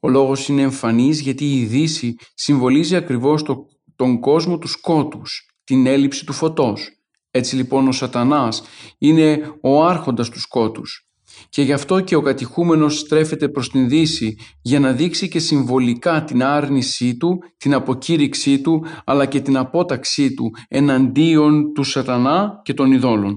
[0.00, 5.86] Ο λόγος είναι εμφανής γιατί η Δύση συμβολίζει ακριβώς το, τον κόσμο του σκότους, την
[5.86, 6.93] έλλειψη του φωτός.
[7.36, 8.62] Έτσι λοιπόν ο σατανάς
[8.98, 11.08] είναι ο άρχοντας του σκότους
[11.48, 16.24] και γι' αυτό και ο κατηχούμενος στρέφεται προς την Δύση για να δείξει και συμβολικά
[16.24, 22.74] την άρνησή του, την αποκήρυξή του αλλά και την απόταξή του εναντίον του σατανά και
[22.74, 23.36] των ειδόλων.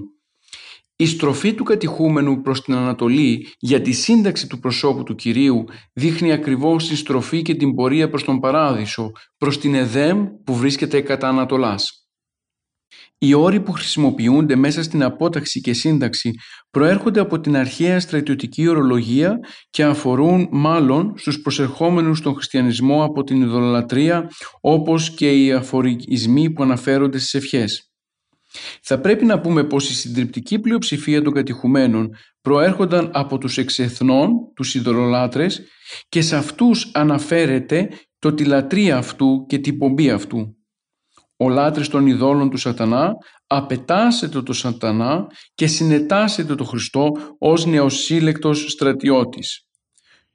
[0.96, 6.32] Η στροφή του κατηχούμενου προς την Ανατολή για τη σύνταξη του προσώπου του Κυρίου δείχνει
[6.32, 11.28] ακριβώς τη στροφή και την πορεία προς τον Παράδεισο, προς την Εδέμ που βρίσκεται κατά
[11.28, 12.07] Ανατολάς.
[13.20, 16.30] Οι όροι που χρησιμοποιούνται μέσα στην απόταξη και σύνταξη
[16.70, 19.38] προέρχονται από την αρχαία στρατιωτική ορολογία
[19.70, 26.62] και αφορούν μάλλον στους προσερχόμενους στον χριστιανισμό από την ειδωλολατρία όπως και οι αφορισμοί που
[26.62, 27.92] αναφέρονται στις ευχές.
[28.82, 34.74] Θα πρέπει να πούμε πως η συντριπτική πλειοψηφία των κατηχουμένων προέρχονταν από τους εξεθνών, τους
[34.74, 35.62] ειδωλολάτρες
[36.08, 40.57] και σε αυτούς αναφέρεται το τη λατρεία αυτού και την πομπή αυτού
[41.40, 43.12] ο λάτρης των ειδόλων του σατανά
[43.46, 49.66] απετάσσεται το σατανά και συνετάσσεται το Χριστό ως νεοσύλλεκτος στρατιώτης.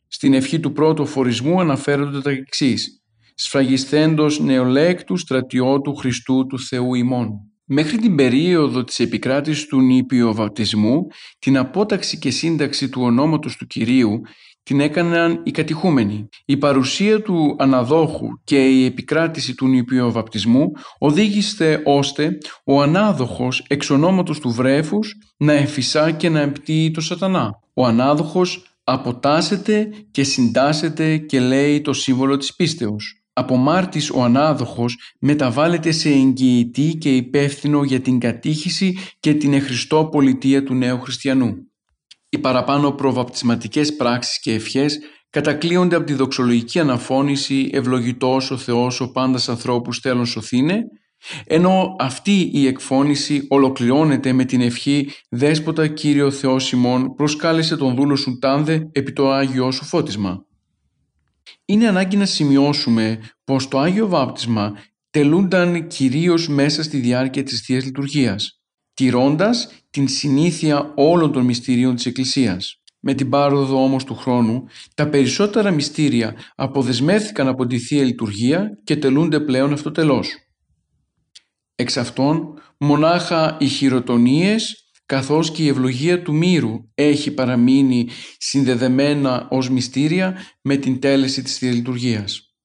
[0.08, 3.02] Στην ευχή του πρώτου φορισμού αναφέρονται τα εξής.
[3.36, 7.30] Σφραγισθέντος νεολέκτου στρατιώτου Χριστού του Θεού ημών.
[7.66, 11.08] Μέχρι την περίοδο της επικράτησης του νήπιου βαπτισμού,
[11.40, 14.22] την απόταξη και σύνταξη του ονόματος του Κυρίου
[14.64, 16.30] την έκαναν οι κατηχούμενοι.
[16.46, 24.40] Η παρουσία του αναδόχου και η επικράτηση του νηπιοβαπτισμού οδήγησε ώστε ο ανάδοχος εξ ονόματος
[24.40, 27.52] του βρέφους να εμφυσά και να εμπτύει το σατανά.
[27.74, 33.24] Ο ανάδοχος αποτάσσεται και συντάσσεται και λέει το σύμβολο της πίστεως.
[33.34, 40.06] Από Μάρτης ο ανάδοχος μεταβάλλεται σε εγγυητή και υπεύθυνο για την κατήχηση και την εχριστό
[40.06, 41.68] πολιτεία του νέου χριστιανού.
[42.34, 49.12] Οι παραπάνω προβαπτισματικές πράξεις και ευχές κατακλείονται από τη δοξολογική αναφώνηση «Ευλογητός ο Θεός ο
[49.12, 50.80] πάντας ανθρώπους θέλων σωθήνε»,
[51.46, 58.16] ενώ αυτή η εκφώνηση ολοκληρώνεται με την ευχή «Δέσποτα Κύριο Θεός ημών προσκάλεσε τον δούλο
[58.16, 60.46] σου τάνδε επί το Άγιό σου φώτισμα».
[61.66, 64.74] Είναι ανάγκη να σημειώσουμε πως το Άγιο Βάπτισμα
[65.10, 68.63] τελούνταν κυρίως μέσα στη διάρκεια της Θείας Λειτουργίας
[68.94, 72.78] τηρώντας την συνήθεια όλων των μυστηρίων της Εκκλησίας.
[73.00, 74.64] Με την πάροδο όμως του χρόνου,
[74.96, 80.30] τα περισσότερα μυστήρια αποδεσμεύθηκαν από τη Θεία Λειτουργία και τελούνται πλέον αυτοτελώς.
[81.76, 89.70] Εξ αυτών, μονάχα οι χειροτονίες καθώς και η ευλογία του μύρου έχει παραμείνει συνδεδεμένα ως
[89.70, 92.56] μυστήρια με την τέλεση της Θείας Λειτουργίας.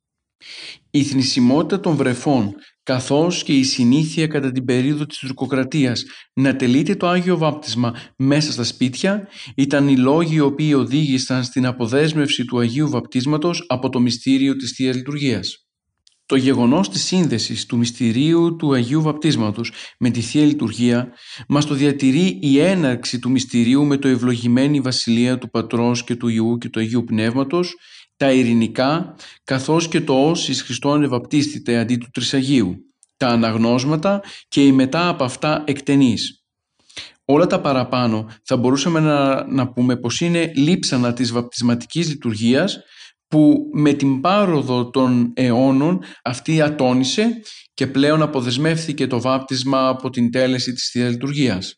[0.91, 2.55] Η θνησιμότητα των βρεφών
[2.89, 8.53] καθώς και η συνήθεια κατά την περίοδο της τουρκοκρατίας να τελείται το Άγιο Βάπτισμα μέσα
[8.53, 14.01] στα σπίτια ήταν οι λόγοι οι οποίοι οδήγησαν στην αποδέσμευση του Αγίου Βαπτίσματος από το
[14.01, 15.67] μυστήριο της Θείας Λειτουργίας.
[16.27, 21.09] Το γεγονός της σύνδεσης του μυστηρίου του Αγίου Βαπτίσματος με τη Θεία Λειτουργία
[21.49, 26.29] μας το διατηρεί η έναρξη του μυστηρίου με το ευλογημένη βασιλεία του Πατρός και του
[26.29, 27.75] Ιού και του Αγίου Πνεύματος
[28.19, 32.77] τα ειρηνικά καθώς και το όσις Χριστόν ευαπτίστηται αντί του Τρισαγίου,
[33.17, 36.43] τα αναγνώσματα και η μετά από αυτά εκτενής.
[37.25, 42.79] Όλα τα παραπάνω θα μπορούσαμε να, να πούμε πως είναι λείψανα της βαπτισματικής λειτουργίας
[43.29, 47.41] που με την πάροδο των αιώνων αυτή ατόνισε
[47.75, 51.75] και πλέον αποδεσμεύθηκε το βάπτισμα από την τέλεση της Θείας Λειτουργίας.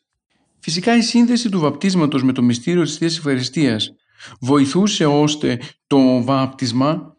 [0.59, 3.89] Φυσικά η σύνδεση του βαπτίσματος με το μυστήριο της Θείας Ευχαριστίας
[4.41, 7.17] βοηθούσε ώστε το βάπτισμα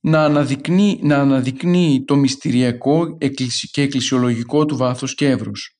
[0.00, 3.16] να αναδεικνύει, να αναδεικνύει το μυστηριακό
[3.70, 5.72] και εκκλησιολογικό του βάθος και εύρους.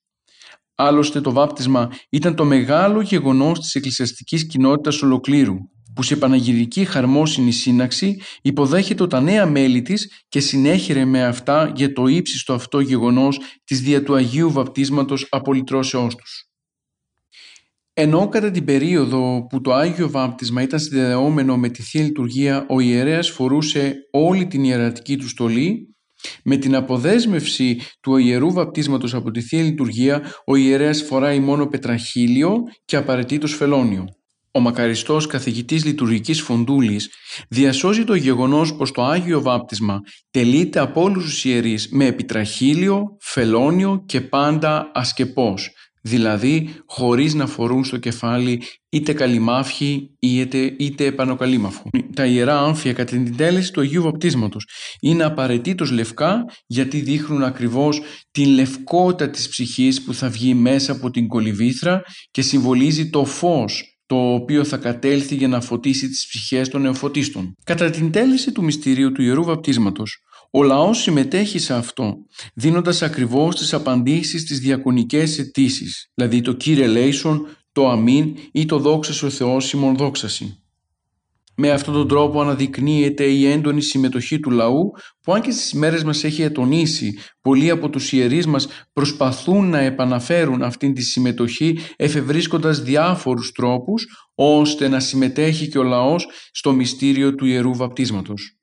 [0.74, 5.56] Άλλωστε το βάπτισμα ήταν το μεγάλο γεγονός της εκκλησιαστικής κοινότητας ολοκλήρου
[5.94, 11.92] που σε παναγυρική χαρμόσυνη σύναξη υποδέχεται τα νέα μέλη της και συνέχιρε με αυτά για
[11.92, 16.47] το ύψιστο αυτό γεγονός της δια του Αγίου Βαπτίσματος απολυτρώσεώς τους.
[18.00, 22.80] Ενώ κατά την περίοδο που το Άγιο Βάπτισμα ήταν συνδεδεόμενο με τη Θεία Λειτουργία ο
[22.80, 25.96] ιερέας φορούσε όλη την ιερατική του στολή
[26.44, 32.56] με την αποδέσμευση του Ιερού Βαπτίσματος από τη Θεία Λειτουργία ο ιερέας φοράει μόνο πετραχίλιο
[32.84, 34.04] και απαραίτητο φελόνιο.
[34.52, 37.10] Ο μακαριστός καθηγητής λειτουργικής Φοντούλης
[37.48, 44.02] διασώζει το γεγονός πως το Άγιο Βάπτισμα τελείται από όλους τους ιερείς με επιτραχύλιο, φελόνιο
[44.06, 45.70] και πάντα ασκεπός,
[46.02, 51.90] δηλαδή χωρίς να φορούν στο κεφάλι είτε καλυμάφχη είτε, είτε επανοκαλύμαυχο.
[52.14, 54.68] Τα ιερά άμφια κατά την τέλεση του Αγίου Βαπτίσματος
[55.00, 61.10] είναι απαραίτητος λευκά γιατί δείχνουν ακριβώς την λευκότητα της ψυχής που θα βγει μέσα από
[61.10, 66.68] την κολυβήθρα και συμβολίζει το φως το οποίο θα κατέλθει για να φωτίσει τις ψυχές
[66.68, 67.54] των νεοφωτίστων.
[67.64, 72.14] Κατά την τέλεση του μυστηρίου του Ιερού Βαπτίσματος, ο λαός συμμετέχει σε αυτό,
[72.54, 78.78] δίνοντας ακριβώς τις απαντήσεις στις διακονικές αιτήσεις, δηλαδή το «Κύριε Λέισον», το «Αμήν» ή το
[78.78, 80.62] «Δόξα ο Θεός Σιμών Δόξαση».
[81.60, 84.90] Με αυτόν τον τρόπο αναδεικνύεται η έντονη συμμετοχή του λαού
[85.22, 89.78] που αν και στις μέρες μας έχει ατονίσει, πολλοί από τους ιερείς μας προσπαθούν να
[89.78, 97.34] επαναφέρουν αυτήν τη συμμετοχή εφευρίσκοντας διάφορους τρόπους ώστε να συμμετέχει και ο λαός στο μυστήριο
[97.34, 98.57] του Ιερού Βαπτίσματος.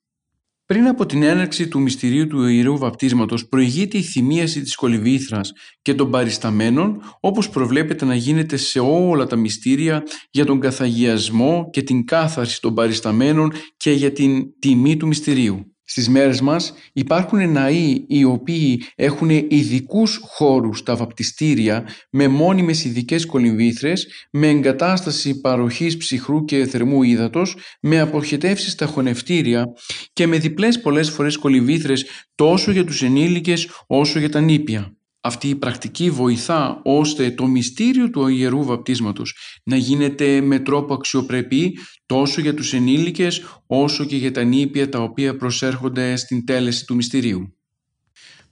[0.65, 5.51] Πριν από την έναρξη του μυστηρίου του Ιερού Βαπτίσματος προηγείται η θυμίαση της κολυβήθρας
[5.81, 11.81] και των παρισταμένων όπως προβλέπεται να γίνεται σε όλα τα μυστήρια για τον καθαγιασμό και
[11.81, 15.74] την κάθαρση των παρισταμένων και για την τιμή του μυστηρίου.
[15.87, 23.25] Στις μέρες μας υπάρχουν ναοί οι οποίοι έχουν ειδικούς χώρους τα βαπτιστήρια με μόνιμες ειδικές
[23.25, 29.65] κολυμβήθρες, με εγκατάσταση παροχής ψυχρού και θερμού ύδατος, με αποχετεύσεις στα χωνευτήρια
[30.13, 34.95] και με διπλές πολλές φορές κολυμβήθρες τόσο για τους ενήλικες όσο για τα νήπια.
[35.27, 41.77] Αυτή η πρακτική βοηθά ώστε το μυστήριο του Ιερού Βαπτίσματος να γίνεται με τρόπο αξιοπρεπή
[42.05, 46.95] τόσο για τους ενήλικες όσο και για τα νήπια τα οποία προσέρχονται στην τέλεση του
[46.95, 47.55] μυστηρίου.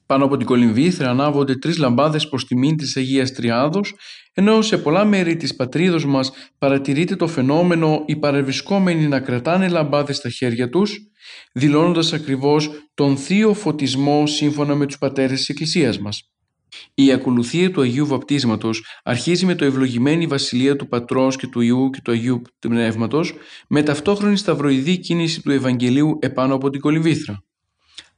[0.06, 3.96] Πάνω από την κολυμβήθρα ανάβονται τρεις λαμπάδες προς τιμήν της Αγίας Τριάδος,
[4.34, 10.18] ενώ σε πολλά μέρη της πατρίδος μας παρατηρείται το φαινόμενο οι παρευρισκόμενοι να κρατάνε λαμπάδες
[10.18, 11.00] στα χέρια τους,
[11.54, 16.33] δηλώνοντας ακριβώς τον θείο φωτισμό σύμφωνα με τους πατέρες της Εκκλησίας μας.
[16.94, 21.90] Η ακολουθία του Αγίου Βαπτίσματος αρχίζει με το ευλογημένη βασιλεία του Πατρός και του Ιού
[21.90, 23.34] και του Αγίου Πνεύματος
[23.68, 27.44] με ταυτόχρονη σταυροειδή κίνηση του Ευαγγελίου επάνω από την κολυμβήθρα.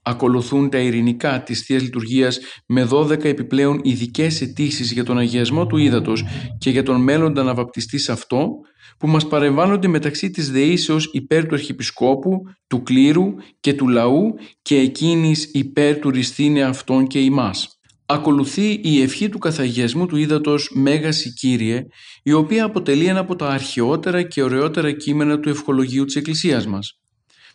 [0.07, 5.77] Ακολουθούν τα ειρηνικά της Θείας Λειτουργίας με 12 επιπλέον ειδικές αιτήσεις για τον αγιασμό του
[5.77, 6.25] ύδατος
[6.57, 8.49] και για τον μέλλοντα να βαπτιστεί σε αυτό
[8.97, 14.77] που μας παρεμβάλλονται μεταξύ της δεήσεως υπέρ του Αρχιεπισκόπου, του κλήρου και του λαού και
[14.77, 17.74] εκείνης υπέρ του ρηστήνε αυτών και ημάς.
[18.07, 21.85] Ακολουθεί η ευχή του καθαγιασμού του ύδατος «Μέγας η Κύριε»,
[22.23, 26.99] η οποία αποτελεί ένα από τα αρχαιότερα και ωραιότερα κείμενα του ευχολογίου της Εκκλησίας μας.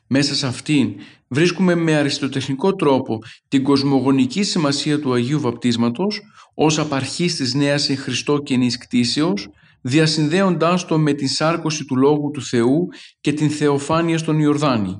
[0.07, 0.95] Μέσα σε αυτήν
[1.29, 6.21] βρίσκουμε με αριστοτεχνικό τρόπο την κοσμογονική σημασία του Αγίου Βαπτίσματος
[6.55, 9.49] ως απαρχής της Νέας εν Χριστώ καινής κτήσεως,
[9.81, 12.89] διασυνδέοντάς το με την σάρκωση του Λόγου του Θεού
[13.21, 14.97] και την θεοφάνεια στον Ιορδάνη.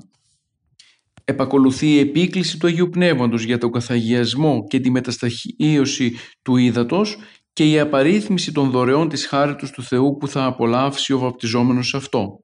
[1.31, 7.17] Επακολουθεί η επίκληση του Αγίου Πνεύματος για τον καθαγιασμό και τη μετασταχίωση του ύδατος
[7.53, 12.43] και η απαρίθμηση των δωρεών της χάριτος του Θεού που θα απολαύσει ο βαπτιζόμενος αυτό.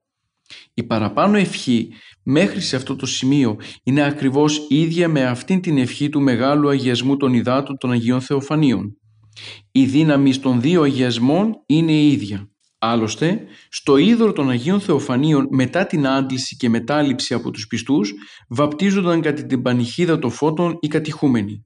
[0.73, 1.89] Η παραπάνω ευχή
[2.23, 7.17] μέχρι σε αυτό το σημείο είναι ακριβώς ίδια με αυτήν την ευχή του μεγάλου αγιασμού
[7.17, 8.97] των υδάτων των Αγίων Θεοφανίων.
[9.71, 12.49] Η δύναμη των δύο αγιασμών είναι η ίδια.
[12.79, 18.13] Άλλωστε, στο είδωρο των Αγίων Θεοφανίων μετά την άντληση και μετάληψη από τους πιστούς
[18.49, 21.65] βαπτίζονταν κατά την πανηχίδα των φώτων οι κατηχούμενοι.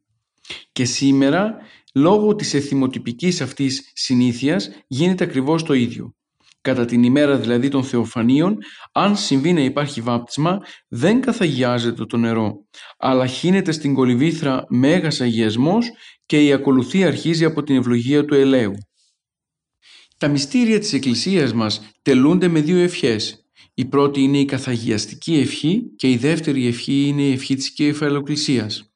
[0.72, 1.56] Και σήμερα,
[1.94, 6.16] λόγω της εθιμοτυπικής αυτής συνήθειας, γίνεται ακριβώς το ίδιο.
[6.62, 8.58] Κατά την ημέρα δηλαδή των Θεοφανίων,
[8.92, 12.54] αν συμβεί να υπάρχει βάπτισμα, δεν καθαγιάζεται το νερό,
[12.98, 15.92] αλλά χύνεται στην κολυβήθρα μέγας αγιασμός
[16.26, 18.74] και η ακολουθία αρχίζει από την ευλογία του ελαίου.
[20.22, 23.46] Τα μυστήρια της Εκκλησίας μας τελούνται με δύο ευχές.
[23.74, 28.92] Η πρώτη είναι η καθαγιαστική ευχή και η δεύτερη ευχή είναι η ευχή της κεφαλοκλησίας.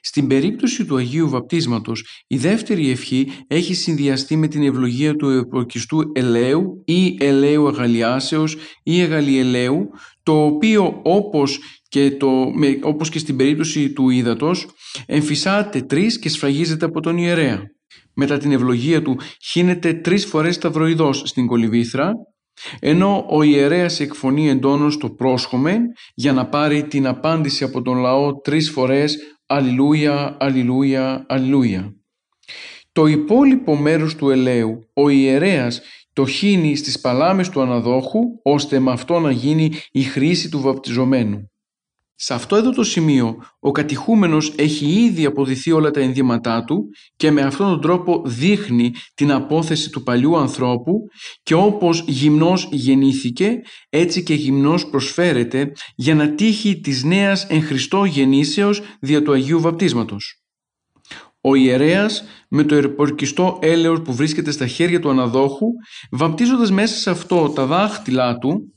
[0.00, 6.12] Στην περίπτωση του Αγίου Βαπτίσματος, η δεύτερη ευχή έχει συνδυαστεί με την ευλογία του επορκιστού
[6.14, 9.90] ελαίου ή ελαίου αγαλιάσεως ή αγαλιελαίου,
[10.22, 14.66] το οποίο όπως και, το, με, όπως και στην περίπτωση του ύδατος
[15.06, 17.62] εμφυσάται τρεις και σφραγίζεται από τον ιερέα.
[18.14, 22.12] Μετά την ευλογία του χύνεται τρεις φορές σταυροειδός στην κολυβήθρα
[22.80, 25.82] ενώ ο ιερέας εκφωνεί εντόνως το πρόσχομεν
[26.14, 31.94] για να πάρει την απάντηση από τον λαό τρεις φορές Αλληλούια, Αλληλούια, Αλληλούια.
[32.92, 35.80] Το υπόλοιπο μέρος του ελαίου ο ιερέας
[36.12, 41.50] το χύνει στις παλάμες του αναδόχου ώστε με αυτό να γίνει η χρήση του βαπτιζομένου.
[42.22, 47.30] Σε αυτό εδώ το σημείο ο κατηχούμενος έχει ήδη αποδηθεί όλα τα ενδύματά του και
[47.30, 50.92] με αυτόν τον τρόπο δείχνει την απόθεση του παλιού ανθρώπου
[51.42, 58.04] και όπως γυμνός γεννήθηκε έτσι και γυμνός προσφέρεται για να τύχει της νέας εν Χριστώ
[58.04, 60.42] γεννήσεως δια του Αγίου Βαπτίσματος.
[61.40, 65.66] Ο ιερέας με το ερπορκιστό έλεος που βρίσκεται στα χέρια του αναδόχου
[66.10, 68.74] βαπτίζοντας μέσα σε αυτό τα δάχτυλά του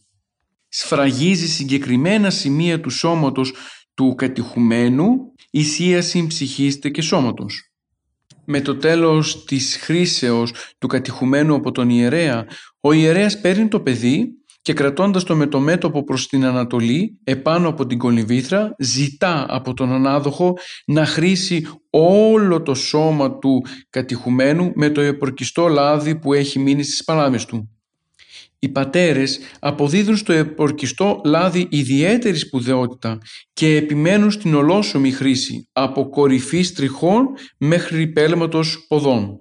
[0.76, 3.54] σφραγίζει συγκεκριμένα σημεία του σώματος
[3.94, 5.08] του κατηχουμένου,
[5.52, 7.72] ισίαση ψυχίστε και σώματος.
[8.46, 12.46] Με το τέλος της χρήσεως του κατηχουμένου από τον ιερέα,
[12.80, 14.28] ο ιερέας παίρνει το παιδί
[14.62, 19.74] και κρατώντας το με το μέτωπο προς την Ανατολή, επάνω από την κολυβήθρα, ζητά από
[19.74, 20.54] τον ανάδοχο
[20.86, 27.04] να χρήσει όλο το σώμα του κατηχουμένου με το επορκιστό λάδι που έχει μείνει στις
[27.04, 27.73] παλάμες του.
[28.64, 33.18] Οι πατέρες αποδίδουν στο επορκιστό λάδι ιδιαίτερη σπουδαιότητα
[33.54, 39.40] και επιμένουν στην ολόσωμη χρήση από κορυφής τριχών μέχρι πέλματος ποδών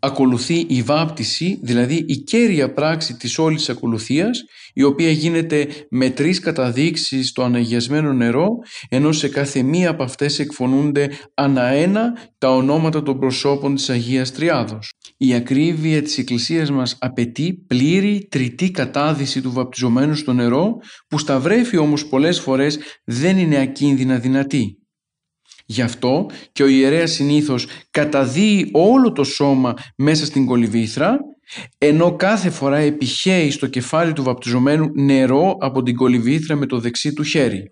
[0.00, 6.40] ακολουθεί η βάπτιση, δηλαδή η κέρια πράξη της όλης ακολουθίας, η οποία γίνεται με τρεις
[6.40, 8.48] καταδείξεις στο αναγιασμένο νερό,
[8.88, 14.92] ενώ σε κάθε μία από αυτές εκφωνούνται αναένα τα ονόματα των προσώπων της Αγίας Τριάδος.
[15.16, 20.76] Η ακρίβεια της Εκκλησίας μας απαιτεί πλήρη τριτή κατάδυση του βαπτιζομένου στο νερό,
[21.08, 24.79] που στα βρέφη όμως πολλές φορές δεν είναι ακίνδυνα δυνατή.
[25.70, 31.18] Γι' αυτό και ο ιερέας συνήθως καταδύει όλο το σώμα μέσα στην κολυβήθρα
[31.78, 37.12] ενώ κάθε φορά επιχαίει στο κεφάλι του βαπτιζομένου νερό από την κολυβήθρα με το δεξί
[37.12, 37.62] του χέρι.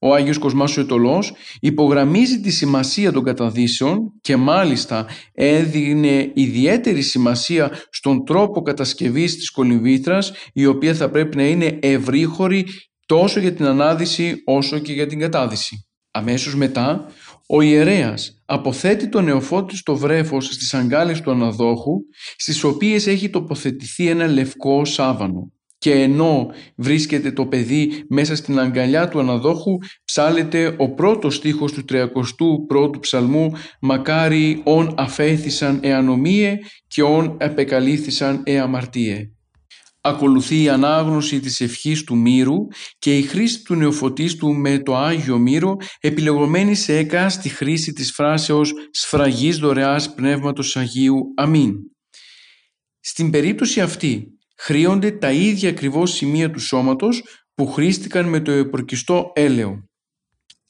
[0.00, 7.70] Ο Άγιος Κοσμάς ο Ετωλός υπογραμμίζει τη σημασία των καταδύσεων και μάλιστα έδινε ιδιαίτερη σημασία
[7.90, 12.66] στον τρόπο κατασκευής της κολυμβήθρας η οποία θα πρέπει να είναι ευρύχωρη
[13.06, 15.87] τόσο για την ανάδυση όσο και για την κατάδυση.
[16.10, 17.06] Αμέσως μετά,
[17.46, 22.00] ο ιερέας αποθέτει το νεοφώτη στο βρέφος στις αγκάλες του αναδόχου,
[22.36, 25.52] στις οποίες έχει τοποθετηθεί ένα λευκό σάβανο.
[25.78, 31.84] Και ενώ βρίσκεται το παιδί μέσα στην αγκαλιά του αναδόχου, ψάλεται ο πρώτος στίχος του
[31.88, 39.30] 31ου ψαλμού «Μακάρι ον αφέθησαν εανομίε και ον επεκαλήθησαν εαμαρτίε»
[40.08, 42.56] ακολουθεί η ανάγνωση της ευχής του μύρου
[42.98, 48.72] και η χρήση του νεοφωτίστου με το Άγιο Μύρο επιλεγωμένη σε έκαστη χρήση της φράσεως
[48.90, 51.20] «Σφραγής δωρεάς Πνεύματος Αγίου.
[51.36, 51.74] Αμήν».
[53.00, 57.22] Στην περίπτωση αυτή χρήονται τα ίδια ακριβώς σημεία του σώματος
[57.54, 59.88] που χρήστηκαν με το επορκιστό έλαιο.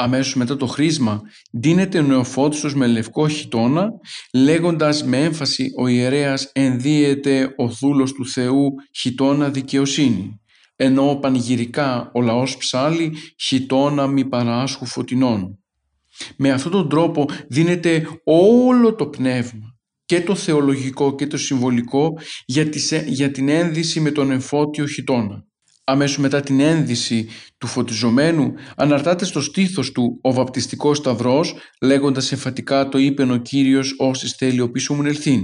[0.00, 3.90] Αμέσως μετά το χρήσμα δίνεται ο νεοφώτιστος με λευκό χιτώνα
[4.32, 10.40] λέγοντας με έμφαση ο ιερέας ενδύεται ο δούλος του Θεού χιτώνα δικαιοσύνη
[10.76, 15.58] ενώ πανηγυρικά ο λαός ψάλει χιτώνα μη παράσχου φωτεινών.
[16.37, 22.12] Με αυτόν τον τρόπο δίνεται όλο το πνεύμα και το θεολογικό και το συμβολικό
[23.06, 25.47] για την ένδυση με τον εμφώτιο χιτώνα
[25.88, 32.88] αμέσως μετά την ένδυση του φωτιζομένου αναρτάται στο στήθος του ο βαπτιστικός σταυρός λέγοντας εμφατικά
[32.88, 35.42] το είπε ο Κύριος όσοι θέλει ο πίσω μου ελθύν.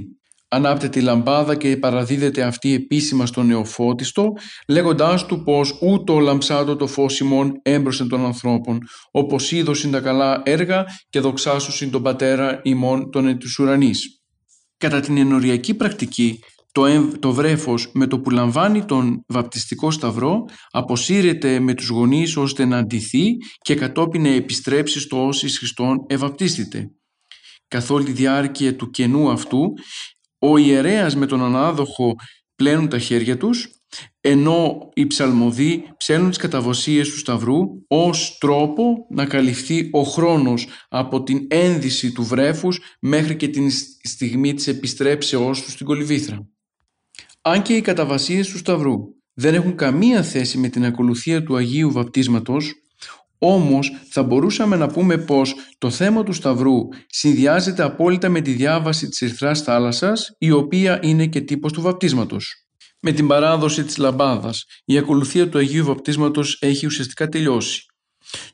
[0.48, 4.32] Ανάπτεται η λαμπάδα και παραδίδεται αυτή επίσημα στον νεοφώτιστο
[4.68, 8.78] λέγοντάς του πως ούτω λαμψάτο το φως ημών έμπροσεν των ανθρώπων
[9.10, 14.22] όπως είδωσιν τα καλά έργα και δοξάσουσιν τον πατέρα ημών των ετουσουρανής.
[14.76, 16.38] Κατά την ενοριακή πρακτική
[16.74, 22.64] το, το βρέφος με το που λαμβάνει τον βαπτιστικό σταυρό αποσύρεται με τους γονείς ώστε
[22.64, 23.24] να αντιθεί
[23.58, 26.90] και κατόπιν να επιστρέψει στο όσοι Χριστόν ευαπτίστηται.
[27.68, 29.72] Καθ' όλη τη διάρκεια του κενού αυτού,
[30.38, 32.14] ο ιερέας με τον ανάδοχο
[32.56, 33.68] πλένουν τα χέρια τους,
[34.20, 37.58] ενώ οι ψαλμοδοί ψέλνουν τις καταβοσίες του Σταυρού
[37.88, 43.70] ως τρόπο να καλυφθεί ο χρόνος από την ένδυση του βρέφους μέχρι και την
[44.02, 46.53] στιγμή της επιστρέψεώς του στην κολυβήθρα.
[47.46, 48.94] Αν και οι καταβασίες του Σταυρού
[49.34, 52.72] δεν έχουν καμία θέση με την ακολουθία του Αγίου Βαπτίσματος,
[53.38, 59.08] όμως θα μπορούσαμε να πούμε πως το θέμα του Σταυρού συνδυάζεται απόλυτα με τη διάβαση
[59.08, 62.66] της Ερυθράς θάλασσας, η οποία είναι και τύπος του βαπτίσματος.
[63.00, 67.84] Με την παράδοση της λαμπάδας, η ακολουθία του Αγίου Βαπτίσματος έχει ουσιαστικά τελειώσει.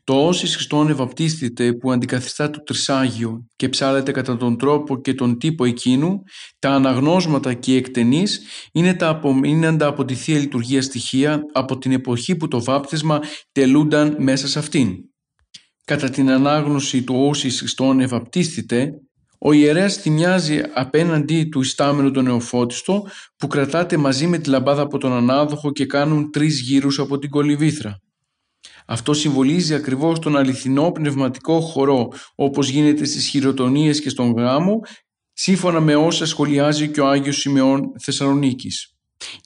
[0.04, 5.38] Το όσοι Χριστόν ευαπτίστητε που αντικαθιστά το Τρισάγιο και ψάλεται κατά τον τρόπο και τον
[5.38, 6.22] τύπο εκείνου,
[6.58, 11.92] τα αναγνώσματα και οι εκτενείς είναι τα απομείναντα από τη Θεία Λειτουργία στοιχεία από την
[11.92, 13.20] εποχή που το βάπτισμα
[13.52, 14.96] τελούνταν μέσα σε αυτήν.
[15.84, 18.90] Κατά την ανάγνωση του όσοι Χριστόν ευαπτίστητε,
[19.38, 23.06] ο ιερέας θυμιάζει απέναντι του ιστάμενου τον νεοφώτιστο
[23.36, 27.30] που κρατάται μαζί με τη λαμπάδα από τον ανάδοχο και κάνουν τρεις γύρους από την
[27.30, 27.98] κολυβήθρα.
[28.90, 34.80] Αυτό συμβολίζει ακριβώς τον αληθινό πνευματικό χορό όπως γίνεται στις χειροτονίες και στον γάμο
[35.32, 38.94] σύμφωνα με όσα σχολιάζει και ο Άγιος Σημεών Θεσσαλονίκης.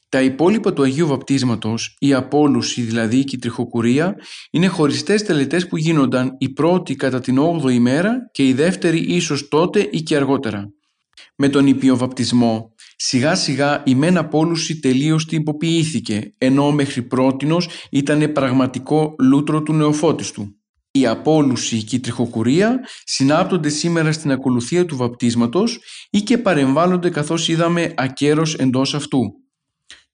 [0.09, 4.15] Τα υπόλοιπα του Αγίου Βαπτίσματος, η απόλουση δηλαδή και η τριχοκουρία,
[4.51, 9.49] είναι χωριστές τελετές που γίνονταν η πρώτη κατά την 8η ημέρα και η δεύτερη ίσως
[9.49, 10.65] τότε ή και αργότερα.
[11.37, 19.15] Με τον υπηοβαπτισμό Σιγά σιγά η μεν απόλουση τελείως τυποποιήθηκε, ενώ μέχρι πρότινος ήταν πραγματικό
[19.19, 20.59] λούτρο του νεοφώτιστου.
[20.91, 25.81] Η απόλουση και η τριχοκουρία συνάπτονται σήμερα στην ακολουθία του βαπτίσματος
[26.11, 29.21] ή και παρεμβάλλονται καθώς είδαμε ακέρος εντός αυτού.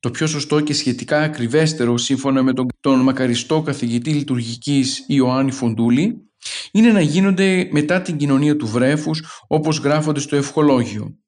[0.00, 6.30] Το πιο σωστό και σχετικά ακριβέστερο σύμφωνα με τον, τον μακαριστό καθηγητή λειτουργικής Ιωάννη Φοντούλη
[6.72, 11.18] είναι να γίνονται μετά την κοινωνία του βρέφους όπως γράφονται στο ευχολόγιο.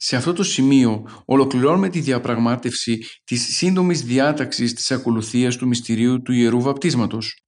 [0.00, 6.32] Σε αυτό το σημείο ολοκληρώνουμε τη διαπραγμάτευση της σύντομης διάταξης της ακολουθίας του μυστηρίου του
[6.32, 7.42] Ιερού Βαπτίσματος.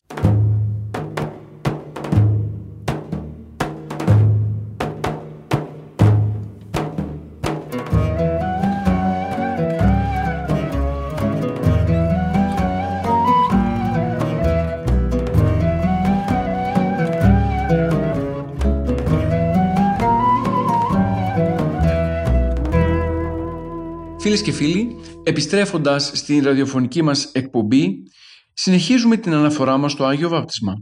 [24.40, 28.02] Φίλες και φίλοι, επιστρέφοντας στην ραδιοφωνική μας εκπομπή,
[28.52, 30.72] συνεχίζουμε την αναφορά μας στο Άγιο Βάπτισμα.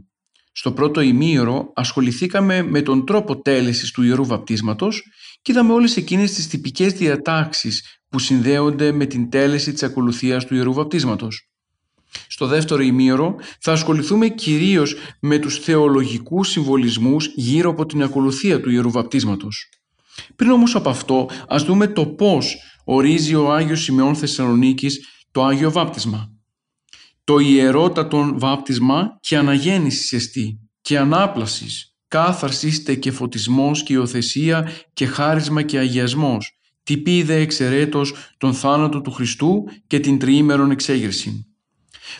[0.51, 5.03] Στο πρώτο ημίωρο ασχοληθήκαμε με τον τρόπο τέλεσης του Ιερού Βαπτίσματος
[5.41, 10.55] και είδαμε όλες εκείνες τις τυπικές διατάξεις που συνδέονται με την τέλεση της ακολουθίας του
[10.55, 11.49] Ιερού Βαπτίσματος.
[12.27, 18.69] Στο δεύτερο ημίωρο θα ασχοληθούμε κυρίως με τους θεολογικούς συμβολισμούς γύρω από την ακολουθία του
[18.69, 19.69] Ιερού Βαπτίσματος.
[20.39, 24.99] Πριν όμως από αυτό ας δούμε το πώς ορίζει ο Άγιος Σημεών Θεσσαλονίκης
[25.31, 26.31] το Άγιο Βάπτισμα.
[27.23, 35.61] Το ιερότατον βάπτισμα και αναγέννησης εστί και ανάπλασης, κάθαρσίστε και φωτισμός και υιοθεσία και χάρισμα
[35.61, 41.53] και αγιασμός, τυπίδε εξαιρέτως τον θάνατο του Χριστού και την τριήμερον εξέγερση.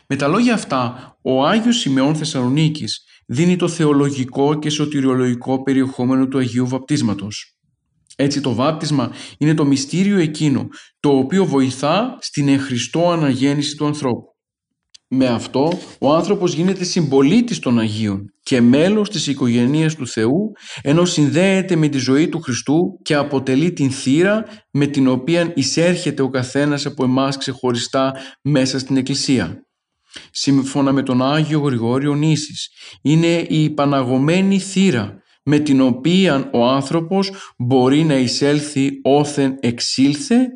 [0.07, 6.37] Με τα λόγια αυτά, ο Άγιος Σημεών Θεσσαλονίκης δίνει το θεολογικό και σωτηριολογικό περιεχόμενο του
[6.37, 7.53] Αγίου Βαπτίσματος.
[8.21, 10.67] Έτσι το βάπτισμα είναι το μυστήριο εκείνο
[10.99, 14.27] το οποίο βοηθά στην εχριστό αναγέννηση του ανθρώπου.
[15.07, 20.51] Με αυτό ο άνθρωπος γίνεται συμπολίτης των Αγίων και μέλος της οικογένειας του Θεού
[20.81, 26.21] ενώ συνδέεται με τη ζωή του Χριστού και αποτελεί την θύρα με την οποία εισέρχεται
[26.21, 29.63] ο καθένας από εμάς ξεχωριστά μέσα στην Εκκλησία.
[30.31, 32.69] Σύμφωνα με τον Άγιο Γρηγόριο Νήσης
[33.01, 35.18] είναι η παναγωμένη θύρα
[35.51, 40.47] με την οποία ο άνθρωπος μπορεί να εισέλθει όθεν εξήλθε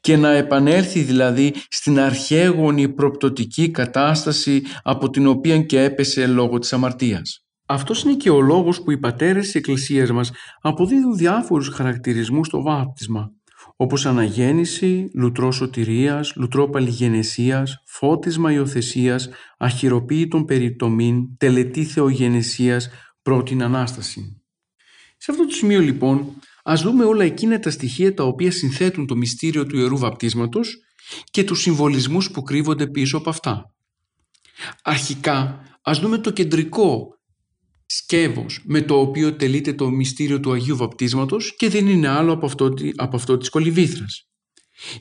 [0.00, 6.72] και να επανέλθει δηλαδή στην αρχαίγονη προπτωτική κατάσταση από την οποία και έπεσε λόγω της
[6.72, 7.46] αμαρτίας.
[7.66, 10.30] Αυτός είναι και ο λόγος που οι πατέρες της Εκκλησίας μας
[10.60, 13.30] αποδίδουν διάφορους χαρακτηρισμούς στο βάπτισμα,
[13.76, 19.28] όπως αναγέννηση, λουτρό σωτηρίας, λουτρό παλιγενεσίας, φώτισμα υιοθεσίας,
[19.58, 22.88] αχυροποίητον περιτομήν, τελετή θεογενεσίας,
[23.22, 24.42] πρώτην Ανάσταση.
[25.16, 29.16] Σε αυτό το σημείο λοιπόν ας δούμε όλα εκείνα τα στοιχεία τα οποία συνθέτουν το
[29.16, 30.78] μυστήριο του Ιερού Βαπτίσματος
[31.30, 33.74] και τους συμβολισμούς που κρύβονται πίσω από αυτά.
[34.82, 37.18] Αρχικά ας δούμε το κεντρικό
[37.86, 42.46] σκεύος με το οποίο τελείται το μυστήριο του Αγίου Βαπτίσματος και δεν είναι άλλο από
[42.46, 44.26] αυτό, από αυτό της κολυμβήθρας.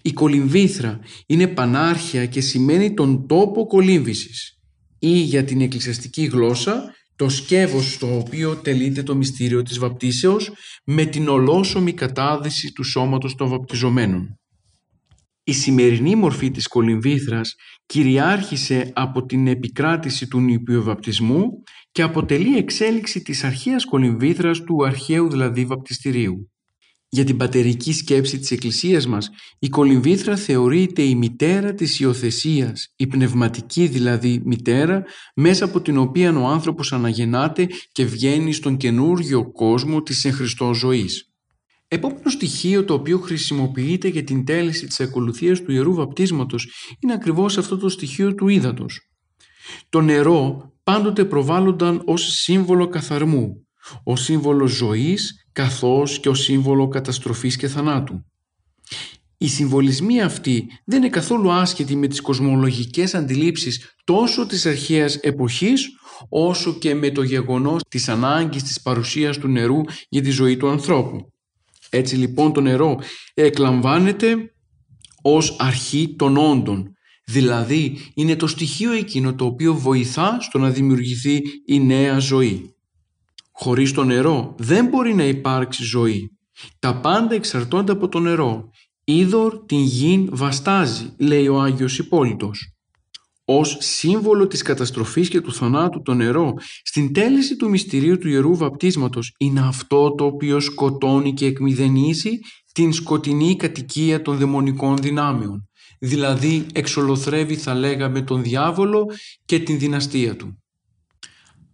[0.01, 4.59] Η κολυμβήθρα είναι πανάρχια και σημαίνει τον τόπο κολύμβησης
[4.99, 10.51] ή για την εκκλησιαστική γλώσσα το σκεύος στο οποίο τελείται το μυστήριο της βαπτίσεως
[10.85, 14.39] με την ολόσωμη κατάδυση του σώματος των βαπτιζομένων.
[15.43, 17.55] Η σημερινή μορφή της κολυμβήθρας
[17.85, 21.43] κυριάρχησε από την επικράτηση του νηπιοβαπτισμού
[21.91, 26.50] και αποτελεί εξέλιξη της αρχαίας κολυμβήθρας του αρχαίου δηλαδή βαπτιστηρίου.
[27.13, 33.07] Για την πατερική σκέψη της Εκκλησίας μας, η κολυμβήθρα θεωρείται η μητέρα της υιοθεσίας, η
[33.07, 35.03] πνευματική δηλαδή μητέρα,
[35.35, 40.73] μέσα από την οποία ο άνθρωπος αναγεννάται και βγαίνει στον καινούργιο κόσμο της εν Χριστώ
[40.73, 41.31] ζωής.
[41.87, 47.57] Επόμενο στοιχείο το οποίο χρησιμοποιείται για την τέλεση της ακολουθίας του Ιερού Βαπτίσματος είναι ακριβώς
[47.57, 48.99] αυτό το στοιχείο του ύδατος.
[49.89, 53.67] Το νερό πάντοτε προβάλλονταν ως σύμβολο καθαρμού,
[54.03, 58.25] ως σύμβολο ζωής καθώς και ως σύμβολο καταστροφής και θανάτου.
[59.37, 65.89] Οι συμβολισμοί αυτοί δεν είναι καθόλου άσχετοι με τις κοσμολογικές αντιλήψεις τόσο της αρχαίας εποχής
[66.29, 70.69] όσο και με το γεγονός της ανάγκης της παρουσίας του νερού για τη ζωή του
[70.69, 71.31] ανθρώπου.
[71.89, 72.99] Έτσι λοιπόν το νερό
[73.33, 74.53] εκλαμβάνεται
[75.21, 76.93] ως αρχή των όντων,
[77.25, 82.75] δηλαδή είναι το στοιχείο εκείνο το οποίο βοηθά στο να δημιουργηθεί η νέα ζωή.
[83.63, 86.37] Χωρίς το νερό δεν μπορεί να υπάρξει ζωή.
[86.79, 88.69] Τα πάντα εξαρτώνται από το νερό.
[89.03, 92.73] Είδωρ την γην βαστάζει, λέει ο Άγιος Υπόλοιπος.
[93.45, 96.53] Ως σύμβολο της καταστροφής και του θανάτου το νερό,
[96.83, 102.31] στην τέλεση του μυστηρίου του Ιερού Βαπτίσματος, είναι αυτό το οποίο σκοτώνει και εκμηδενίζει
[102.73, 105.69] την σκοτεινή κατοικία των δαιμονικών δυνάμεων.
[105.99, 109.05] Δηλαδή εξολοθρεύει θα λέγαμε τον διάβολο
[109.45, 110.60] και την δυναστεία του.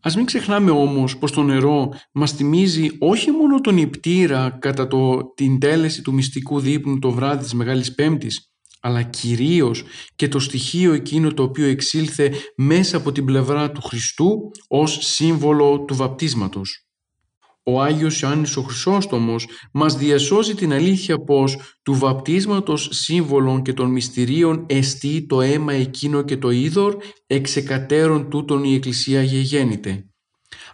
[0.08, 5.34] Ας μην ξεχνάμε όμως πως το νερό μας θυμίζει όχι μόνο τον υπτήρα κατά το,
[5.36, 8.52] την τέλεση του μυστικού δείπνου το βράδυ της Μεγάλης Πέμπτης,
[8.82, 9.84] αλλά κυρίως
[10.16, 15.84] και το στοιχείο εκείνο το οποίο εξήλθε μέσα από την πλευρά του Χριστού ως σύμβολο
[15.88, 16.87] του βαπτίσματος.
[17.70, 23.90] Ο Άγιος Ιωάννης ο Χρυσόστομος μας διασώζει την αλήθεια πως του βαπτίσματος σύμβολων και των
[23.90, 26.96] μυστηρίων εστί το αίμα εκείνο και το είδωρ
[27.28, 30.06] εξεκατέρων τούτων η Εκκλησία γεγέννηται.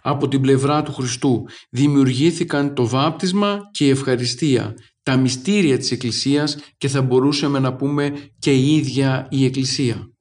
[0.02, 6.56] Από την πλευρά του Χριστού δημιουργήθηκαν το βάπτισμα και η ευχαριστία, τα μυστήρια της Εκκλησίας
[6.78, 10.13] και θα μπορούσαμε να πούμε και η ίδια η Εκκλησία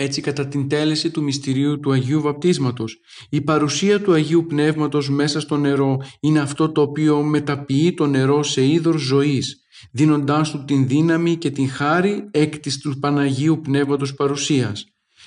[0.00, 3.00] έτσι κατά την τέλεση του μυστηρίου του Αγίου Βαπτίσματος.
[3.30, 8.42] Η παρουσία του Αγίου Πνεύματος μέσα στο νερό είναι αυτό το οποίο μεταποιεί το νερό
[8.42, 9.60] σε είδος ζωής,
[9.92, 14.84] δίνοντάς του την δύναμη και την χάρη έκ του Παναγίου Πνεύματος παρουσίας.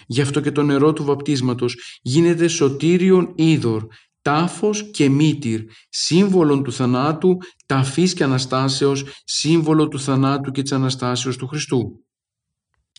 [0.08, 3.86] Γι' αυτό και το νερό του βαπτίσματος γίνεται σωτήριον είδωρ,
[4.22, 11.38] τάφος και μύτηρ, σύμβολον του θανάτου, ταφής και Αναστάσεως, σύμβολο του θανάτου και της Αναστάσεως
[11.38, 12.06] του Χριστού.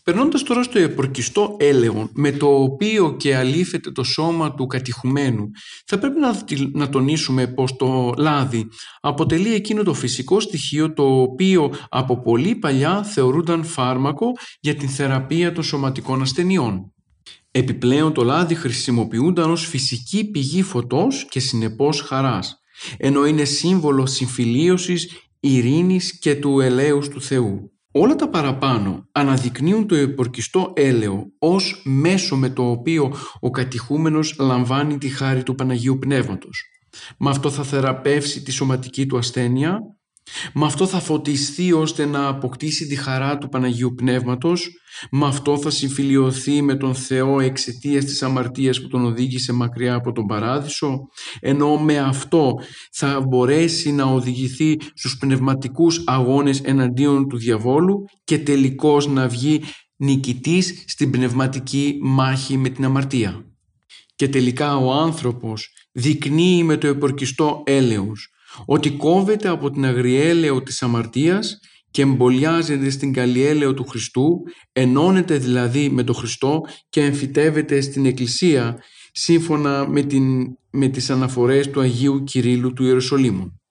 [0.03, 5.49] Περνώντας τώρα στο επορκιστό έλεον με το οποίο και αλήφεται το σώμα του κατηχουμένου
[5.85, 6.19] θα πρέπει
[6.71, 8.67] να, τονίσουμε πως το λάδι
[9.01, 14.25] αποτελεί εκείνο το φυσικό στοιχείο το οποίο από πολύ παλιά θεωρούνταν φάρμακο
[14.59, 16.93] για την θεραπεία των σωματικών ασθενειών.
[17.51, 22.59] Επιπλέον το λάδι χρησιμοποιούνταν ως φυσική πηγή φωτός και συνεπώς χαράς,
[22.97, 27.72] ενώ είναι σύμβολο συμφιλίωσης, ειρήνης και του ελέους του Θεού.
[27.95, 34.97] Όλα τα παραπάνω αναδεικνύουν το επορκιστό έλεο ως μέσο με το οποίο ο κατηχούμενος λαμβάνει
[34.97, 36.63] τη χάρη του Παναγίου Πνεύματος.
[37.17, 39.79] Με αυτό θα θεραπεύσει τη σωματική του ασθένεια,
[40.53, 44.69] με αυτό θα φωτιστεί ώστε να αποκτήσει τη χαρά του Παναγίου Πνεύματος,
[45.11, 50.11] με αυτό θα συμφιλιωθεί με τον Θεό εξαιτίας της αμαρτίας που τον οδήγησε μακριά από
[50.11, 50.99] τον Παράδεισο,
[51.39, 52.55] ενώ με αυτό
[52.91, 59.61] θα μπορέσει να οδηγηθεί στους πνευματικούς αγώνες εναντίον του διαβόλου και τελικώς να βγει
[59.95, 63.45] νικητής στην πνευματική μάχη με την αμαρτία.
[64.15, 68.32] Και τελικά ο άνθρωπος δεικνύει με το επορκιστό έλεος
[68.65, 71.59] ότι κόβεται από την αγριέλαιο της αμαρτίας
[71.91, 74.41] και εμπολιάζεται στην καλλιέλαιο του Χριστού,
[74.71, 78.77] ενώνεται δηλαδή με τον Χριστό και εμφυτεύεται στην Εκκλησία
[79.11, 83.61] σύμφωνα με, την, με τις αναφορές του Αγίου Κυρίλου του Ιερουσαλήμου.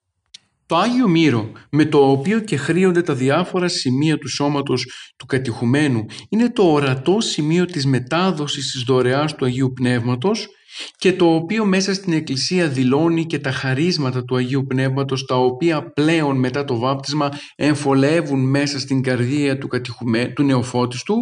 [0.67, 6.05] Το Άγιο Μύρο με το οποίο και χρήονται τα διάφορα σημεία του σώματος του κατηχουμένου
[6.29, 10.49] είναι το ορατό σημείο της μετάδοσης της δωρεάς του Αγίου Πνεύματος
[10.97, 15.93] και το οποίο μέσα στην Εκκλησία δηλώνει και τα χαρίσματα του Αγίου Πνεύματος τα οποία
[15.93, 21.19] πλέον μετά το βάπτισμα εμφολεύουν μέσα στην καρδία του, κατηχουμέ, του νεοφώτιστου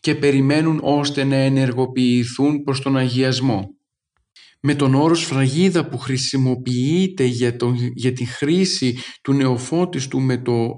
[0.00, 3.68] και περιμένουν ώστε να ενεργοποιηθούν προς τον αγιασμό.
[4.60, 10.68] Με τον όρο σφραγίδα που χρησιμοποιείται για, τον, για τη χρήση του νεοφώτιστου με το,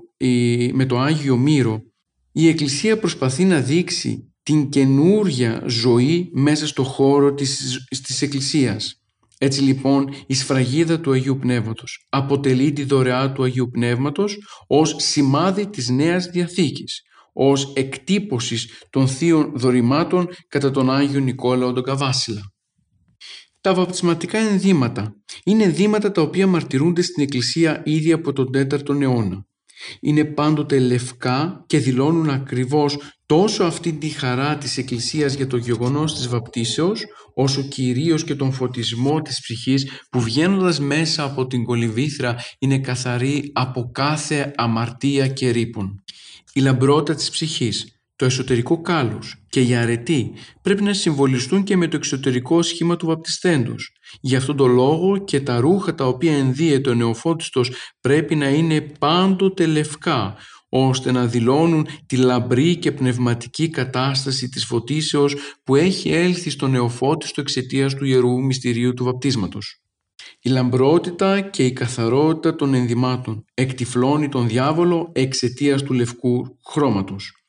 [0.73, 1.81] με το Άγιο Μύρο,
[2.33, 9.05] η Εκκλησία προσπαθεί να δείξει την καινούρια ζωή μέσα στο χώρο της, της Εκκλησίας.
[9.39, 15.67] Έτσι λοιπόν η σφραγίδα του Αγίου Πνεύματος αποτελεί τη δωρεά του Αγίου Πνεύματος ως σημάδι
[15.67, 22.53] της Νέας Διαθήκης, ως εκτύπωσης των θείων δωρημάτων κατά τον Άγιο Νικόλαο τον Καβάσιλα.
[23.61, 25.15] Τα βαπτισματικά ενδύματα
[25.45, 29.47] είναι ενδύματα τα οποία μαρτυρούνται στην Εκκλησία ήδη από τον 4ο αιώνα.
[30.01, 36.15] Είναι πάντοτε λευκά και δηλώνουν ακριβώς τόσο αυτή τη χαρά της Εκκλησίας για το γεγονός
[36.15, 37.05] της βαπτίσεως,
[37.35, 43.51] όσο κυρίως και τον φωτισμό της ψυχής που βγαίνοντας μέσα από την κολυμβήθρα είναι καθαρή
[43.55, 46.05] από κάθε αμαρτία και ρήπον.
[46.53, 51.89] Η λαμπρότητα της ψυχής το εσωτερικό κάλος και η αρετή πρέπει να συμβολιστούν και με
[51.89, 53.93] το εξωτερικό σχήμα του βαπτιστέντος.
[54.21, 58.81] Γι' αυτόν τον λόγο και τα ρούχα τα οποία ενδύεται ο νεοφώτιστος πρέπει να είναι
[58.81, 60.37] πάντοτε λευκά,
[60.69, 67.41] ώστε να δηλώνουν τη λαμπρή και πνευματική κατάσταση της φωτίσεως που έχει έλθει στο νεοφώτιστο
[67.41, 69.79] εξαιτίας του Ιερού Μυστηρίου του Βαπτίσματος.
[70.41, 77.44] Η λαμπρότητα και η καθαρότητα των ενδυμάτων εκτυφλώνει τον διάβολο εξαιτίας του λευκού χρώματος.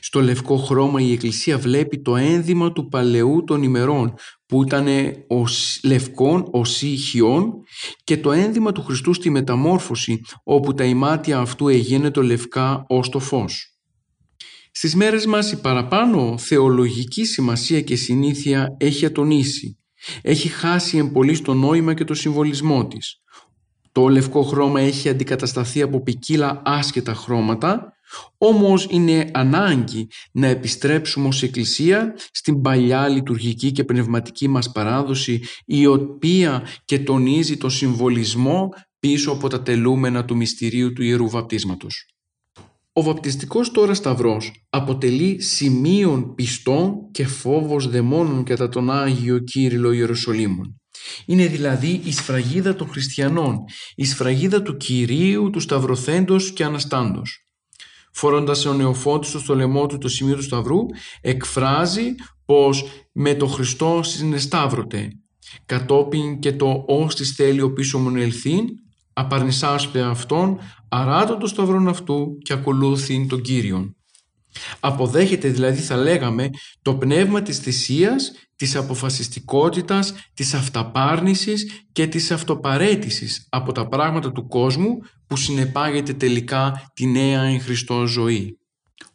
[0.00, 4.14] Στο λευκό χρώμα η Εκκλησία βλέπει το ένδυμα του παλαιού των ημερών
[4.46, 4.86] που ήταν
[5.26, 7.52] ως λευκόν οσί χιών
[8.04, 11.66] και το ένδυμα του Χριστού στη μεταμόρφωση όπου τα ημάτια αυτού
[12.12, 13.66] το λευκά ως το φως.
[14.74, 19.78] Στις μέρες μας η παραπάνω θεολογική σημασία και συνήθεια έχει ατονίσει.
[20.22, 23.22] Έχει χάσει εμπολή το νόημα και το συμβολισμό της.
[23.92, 27.92] Το λευκό χρώμα έχει αντικατασταθεί από ποικίλα άσχετα χρώματα
[28.38, 35.86] όμως είναι ανάγκη να επιστρέψουμε ως Εκκλησία στην παλιά λειτουργική και πνευματική μας παράδοση η
[35.86, 38.68] οποία και τονίζει το συμβολισμό
[38.98, 42.06] πίσω από τα τελούμενα του μυστηρίου του Ιερού Βαπτίσματος.
[42.92, 50.81] Ο βαπτιστικός τώρα σταυρός αποτελεί σημείων πιστών και φόβος δαιμόνων κατά τον Άγιο Κύριλο Ιεροσολύμων.
[51.26, 53.58] Είναι δηλαδή η σφραγίδα των χριστιανών,
[53.94, 57.46] η σφραγίδα του Κυρίου, του Σταυροθέντος και Αναστάντος
[58.12, 60.78] φορώντας ο νεοφώτιστο στο λαιμό του το σημείο του Σταυρού,
[61.20, 65.08] εκφράζει πως με το Χριστό συνεσταύρωτε.
[65.66, 68.64] Κατόπιν και το «ως της θέλει ο πίσω μου ελθύν»,
[69.12, 73.96] απαρνησάσπε αυτόν, αράτω το σταυρόν αυτού και ακολούθην τον Κύριον.
[74.80, 76.48] Αποδέχεται δηλαδή θα λέγαμε
[76.82, 84.46] το πνεύμα της θυσίας, της αποφασιστικότητας, της αυταπάρνησης και της αυτοπαρέτησης από τα πράγματα του
[84.46, 88.58] κόσμου που συνεπάγεται τελικά τη νέα εν Χριστώ ζωή.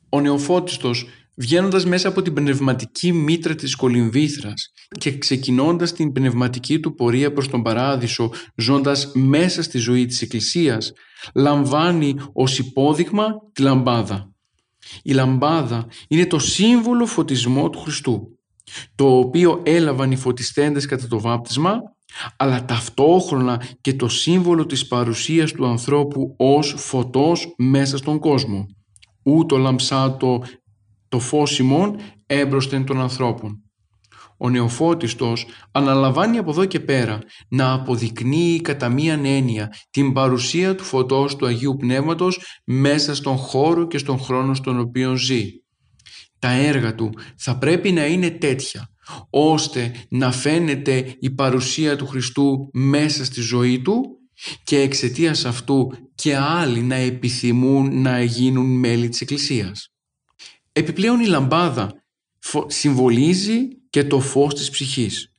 [0.09, 6.95] Ο νεοφώτιστος βγαίνοντας μέσα από την πνευματική μήτρα της κολυμβήθρας και ξεκινώντας την πνευματική του
[6.95, 10.91] πορεία προς τον Παράδεισο ζώντας μέσα στη ζωή της Εκκλησίας
[11.35, 14.36] λαμβάνει ως υπόδειγμα τη λαμπάδα
[15.03, 18.39] η λαμπάδα είναι το σύμβολο φωτισμό του Χριστού,
[18.95, 21.79] το οποίο έλαβαν οι φωτιστέντες κατά το βάπτισμα,
[22.37, 28.65] αλλά ταυτόχρονα και το σύμβολο της παρουσίας του ανθρώπου ως φωτός μέσα στον κόσμο.
[29.23, 30.43] Ούτω λαμψάτο
[31.07, 33.61] το φως ημών έμπροσθεν των ανθρώπων.
[34.37, 37.19] Ο νεοφώτιστος αναλαμβάνει από εδώ και πέρα
[37.49, 43.87] να αποδεικνύει κατά μίαν έννοια την παρουσία του φωτός του Αγίου Πνεύματος μέσα στον χώρο
[43.87, 45.51] και στον χρόνο στον οποίο ζει.
[46.39, 48.89] Τα έργα του θα πρέπει να είναι τέτοια
[49.29, 54.17] ώστε να φαίνεται η παρουσία του Χριστού μέσα στη ζωή του
[54.63, 59.91] και εξαιτίας αυτού και άλλοι να επιθυμούν να γίνουν μέλη της Εκκλησίας.
[60.71, 62.03] Επιπλέον η λαμπάδα
[62.67, 65.31] συμβολίζει και το φως της ψυχής.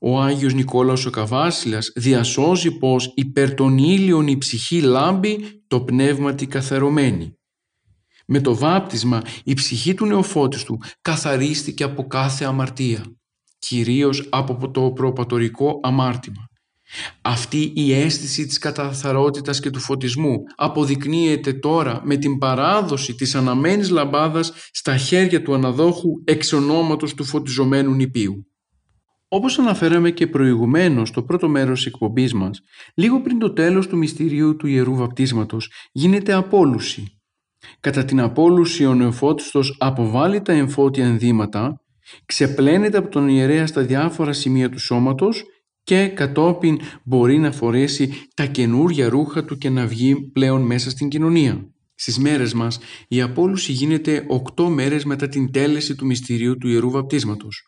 [0.00, 6.34] Ο Άγιος Νικόλαος ο Καβάσιλας διασώζει πως υπέρ των ήλιων η ψυχή λάμπει το πνεύμα
[6.34, 7.34] τη καθαρωμένη.
[8.26, 13.04] Με το βάπτισμα η ψυχή του νεοφώτιστου καθαρίστηκε από κάθε αμαρτία,
[13.58, 16.49] κυρίως από το προπατορικό αμάρτημα.
[17.22, 23.90] Αυτή η αίσθηση της καταθαρότητας και του φωτισμού αποδεικνύεται τώρα με την παράδοση της αναμένης
[23.90, 28.44] λαμπάδας στα χέρια του αναδόχου εξ ονόματος του φωτιζομένου νηπίου.
[29.28, 32.60] Όπως αναφέραμε και προηγουμένως στο πρώτο μέρος της εκπομπής μας,
[32.94, 37.20] λίγο πριν το τέλος του μυστηρίου του Ιερού Βαπτίσματος γίνεται απόλουση.
[37.80, 41.80] Κατά την απόλουση ο νεοφώτιστος αποβάλλει τα εμφώτια ενδύματα,
[42.24, 45.44] ξεπλένεται από τον ιερέα στα διάφορα σημεία του σώματος
[45.90, 51.08] και κατόπιν μπορεί να φορέσει τα καινούργια ρούχα του και να βγει πλέον μέσα στην
[51.08, 51.70] κοινωνία.
[51.94, 52.78] Στις μέρες μας
[53.08, 57.64] η απόλουση γίνεται οκτώ μέρες μετά την τέλεση του μυστηρίου του Ιερού Βαπτίσματος.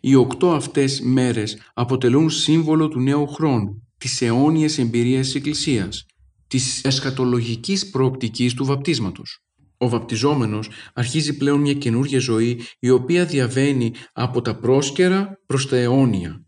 [0.00, 6.06] Οι οκτώ αυτές μέρες αποτελούν σύμβολο του νέου χρόνου, της αιώνιας εμπειρίας της Εκκλησίας,
[6.46, 9.38] της εσχατολογικής προοπτικής του βαπτίσματος.
[9.76, 15.76] Ο βαπτιζόμενος αρχίζει πλέον μια καινούργια ζωή η οποία διαβαίνει από τα πρόσκαιρα προς τα
[15.76, 16.42] αιώνια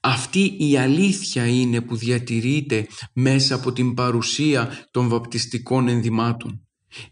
[0.00, 6.62] αυτή η αλήθεια είναι που διατηρείται μέσα από την παρουσία των βαπτιστικών ενδυμάτων.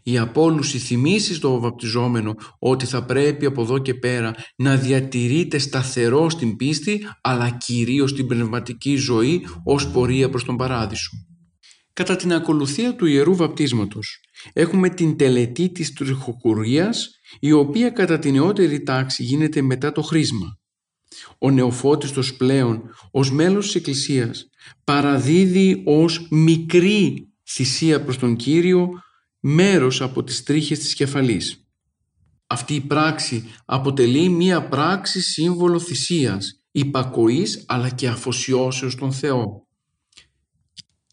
[0.03, 6.29] Η απόλουση θυμίσει στο βαπτιζόμενο ότι θα πρέπει από εδώ και πέρα να διατηρείται σταθερό
[6.29, 11.11] στην πίστη αλλά κυρίως στην πνευματική ζωή ως πορεία προς τον Παράδεισο.
[11.93, 14.19] Κατά την ακολουθία του Ιερού Βαπτίσματος
[14.53, 17.09] έχουμε την τελετή της τριχοκουρίας
[17.39, 20.57] η οποία κατά την νεότερη τάξη γίνεται μετά το χρήσμα.
[21.39, 22.81] Ο νεοφώτιστος πλέον
[23.11, 24.49] ως μέλος της Εκκλησίας
[24.83, 28.89] παραδίδει ως μικρή θυσία προς τον Κύριο
[29.39, 31.61] μέρος από τις τρίχες της κεφαλής.
[32.47, 39.66] Αυτή η πράξη αποτελεί μία πράξη σύμβολο θυσίας, υπακοής αλλά και αφοσιώσεως στον Θεό.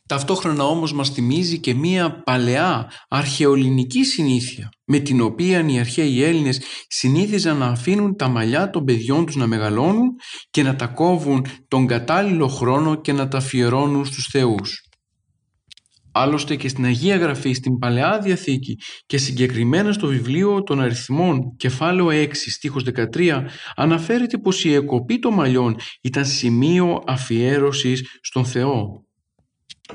[0.09, 6.61] Ταυτόχρονα όμως μας θυμίζει και μία παλαιά αρχαιολινική συνήθεια με την οποία οι αρχαίοι Έλληνες
[6.89, 10.09] συνήθιζαν να αφήνουν τα μαλλιά των παιδιών τους να μεγαλώνουν
[10.51, 14.89] και να τα κόβουν τον κατάλληλο χρόνο και να τα αφιερώνουν στους θεούς.
[16.13, 22.09] Άλλωστε και στην Αγία Γραφή, στην Παλαιά Διαθήκη και συγκεκριμένα στο βιβλίο των αριθμών κεφάλαιο
[22.11, 22.85] 6 στίχος
[23.17, 23.45] 13
[23.77, 29.04] αναφέρεται πως η εκοπή των μαλλιών ήταν σημείο αφιέρωσης στον Θεό.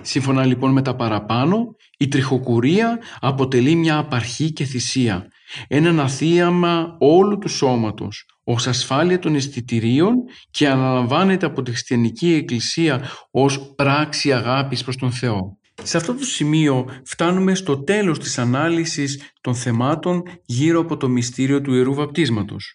[0.02, 5.28] Σύμφωνα λοιπόν με τα παραπάνω, η τριχοκουρία αποτελεί μια απαρχή και θυσία,
[5.68, 10.16] ένα αθίαμα όλου του σώματος, ως ασφάλεια των αισθητηρίων
[10.52, 15.58] και αναλαμβάνεται από τη χριστιανική εκκλησία ως πράξη αγάπης προς τον Θεό.
[15.84, 21.62] Σε αυτό το σημείο φτάνουμε στο τέλος της ανάλυσης των θεμάτων γύρω από το μυστήριο
[21.62, 22.74] του Ιερού Βαπτίσματος.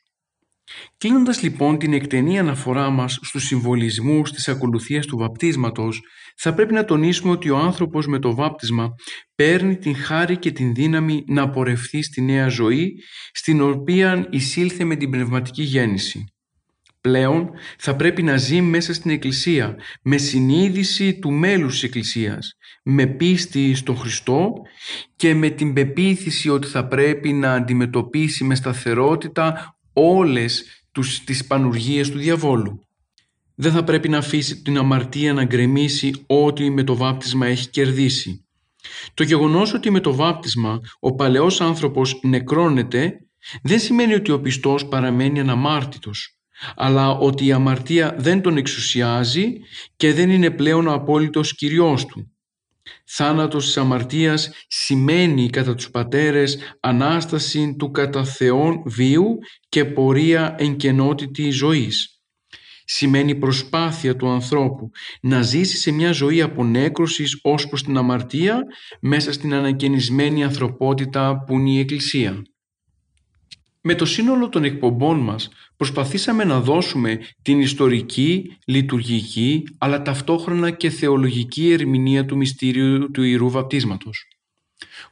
[0.99, 6.01] Κλείνοντας λοιπόν την εκτενή αναφορά μας στους συμβολισμούς της ακολουθίας του βαπτίσματος,
[6.37, 8.95] θα πρέπει να τονίσουμε ότι ο άνθρωπος με το βάπτισμα
[9.35, 12.93] παίρνει την χάρη και την δύναμη να πορευθεί στη νέα ζωή,
[13.33, 16.25] στην οποία εισήλθε με την πνευματική γέννηση.
[17.01, 23.07] Πλέον θα πρέπει να ζει μέσα στην Εκκλησία, με συνείδηση του μέλους της Εκκλησίας, με
[23.07, 24.53] πίστη στον Χριστό
[25.17, 32.11] και με την πεποίθηση ότι θα πρέπει να αντιμετωπίσει με σταθερότητα όλες τους, τις πανουργίες
[32.11, 32.84] του διαβόλου.
[33.55, 38.47] Δεν θα πρέπει να αφήσει την αμαρτία να γκρεμίσει ό,τι με το βάπτισμα έχει κερδίσει.
[39.15, 43.19] Το γεγονός ότι με το βάπτισμα ο παλαιός άνθρωπος νεκρώνεται
[43.63, 46.39] δεν σημαίνει ότι ο πιστός παραμένει αναμάρτητος,
[46.77, 49.53] αλλά ότι η αμαρτία δεν τον εξουσιάζει
[49.97, 52.29] και δεν είναι πλέον ο απόλυτος κυριός του.
[53.07, 59.39] Θάνατος της αμαρτίας σημαίνει κατά τους πατέρες Ανάσταση του κατά Θεόν βίου
[59.69, 62.14] και πορεία εν κενότητη ζωής.
[62.85, 68.63] Σημαίνει προσπάθεια του ανθρώπου να ζήσει σε μια ζωή απονέκρωσης ως προς την αμαρτία
[69.01, 72.43] μέσα στην ανακαινισμένη ανθρωπότητα που είναι η Εκκλησία.
[73.87, 80.91] Με το σύνολο των εκπομπών μας προσπαθήσαμε να δώσουμε την ιστορική, λειτουργική αλλά ταυτόχρονα και
[80.91, 84.29] θεολογική ερμηνεία του μυστήριου του Ιερού Βαπτίσματος.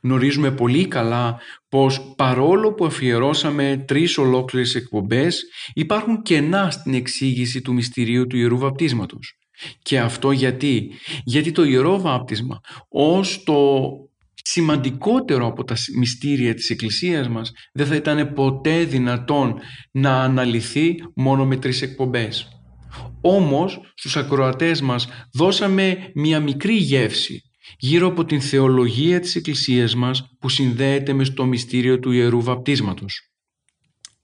[0.00, 1.40] Γνωρίζουμε πολύ καλά
[1.72, 5.44] πως παρόλο που αφιερώσαμε τρεις ολόκληρες εκπομπές
[5.74, 9.38] υπάρχουν κενά στην εξήγηση του μυστηρίου του Ιερού Βαπτίσματος.
[9.82, 10.90] Και αυτό γιατί,
[11.24, 13.90] γιατί το Ιερό Βάπτισμα ως το
[14.42, 19.54] σημαντικότερο από τα μυστήρια της Εκκλησίας μας δεν θα ήταν ποτέ δυνατόν
[19.90, 22.48] να αναλυθεί μόνο με τρεις εκπομπές.
[23.20, 27.42] Όμως στους ακροατές μας δώσαμε μια μικρή γεύση
[27.78, 33.32] γύρω από την θεολογία της Εκκλησίας μας που συνδέεται με στο μυστήριο του Ιερού Βαπτίσματος.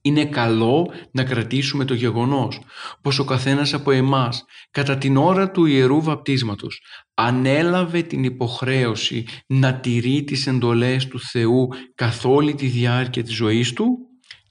[0.02, 2.60] Είναι καλό να κρατήσουμε το γεγονός
[3.02, 6.82] πως ο καθένας από εμάς κατά την ώρα του Ιερού Βαπτίσματος
[7.14, 13.72] ανέλαβε την υποχρέωση να τηρεί τις εντολές του Θεού καθ' όλη τη διάρκεια της ζωής
[13.72, 14.07] του;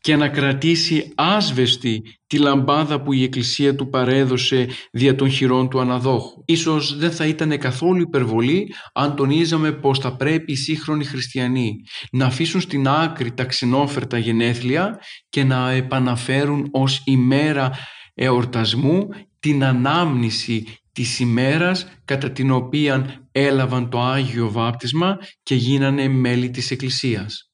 [0.07, 5.79] Και να κρατήσει άσβεστη τη λαμπάδα που η Εκκλησία του παρέδωσε δια των χειρών του
[5.79, 6.43] αναδόχου.
[6.45, 11.75] Ίσως δεν θα ήταν καθόλου υπερβολή αν τονίζαμε πως θα πρέπει οι σύγχρονοι χριστιανοί
[12.11, 14.99] να αφήσουν στην άκρη τα ξενόφερτα γενέθλια
[15.29, 17.71] και να επαναφέρουν ως ημέρα
[18.13, 19.07] εορτασμού
[19.39, 26.71] την ανάμνηση της ημέρας κατά την οποία έλαβαν το Άγιο Βάπτισμα και γίνανε μέλη της
[26.71, 27.47] Εκκλησίας.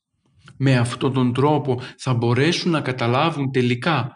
[0.65, 4.11] Με αυτόν τον τρόπο θα μπορέσουν να καταλάβουν τελικά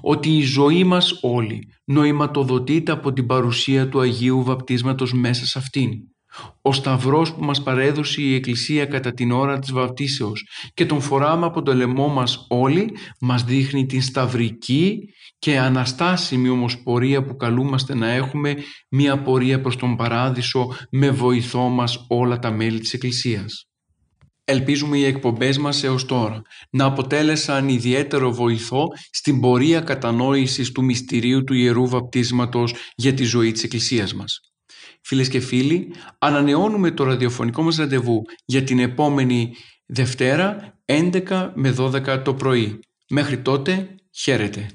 [0.00, 5.90] ότι η ζωή μας όλη νοηματοδοτείται από την παρουσία του Αγίου Βαπτίσματος μέσα σε αυτήν.
[6.62, 11.46] Ο σταυρός που μας παρέδωσε η Εκκλησία κατά την ώρα της βαπτίσεως και τον φοράμε
[11.46, 14.98] από το λαιμό μας όλοι μας δείχνει την σταυρική
[15.38, 18.54] και αναστάσιμη όμως πορεία που καλούμαστε να έχουμε
[18.90, 23.67] μια πορεία προς τον Παράδεισο με βοηθό μας όλα τα μέλη της Εκκλησίας.
[24.50, 31.44] Ελπίζουμε οι εκπομπές μας έως τώρα να αποτέλεσαν ιδιαίτερο βοηθό στην πορεία κατανόησης του μυστηρίου
[31.44, 34.40] του Ιερού Βαπτίσματος για τη ζωή της Εκκλησίας μας.
[35.02, 39.54] Φίλες και φίλοι, ανανεώνουμε το ραδιοφωνικό μας ραντεβού για την επόμενη
[39.86, 42.78] Δευτέρα 11 με 12 το πρωί.
[43.08, 44.66] Μέχρι τότε χαίρετε.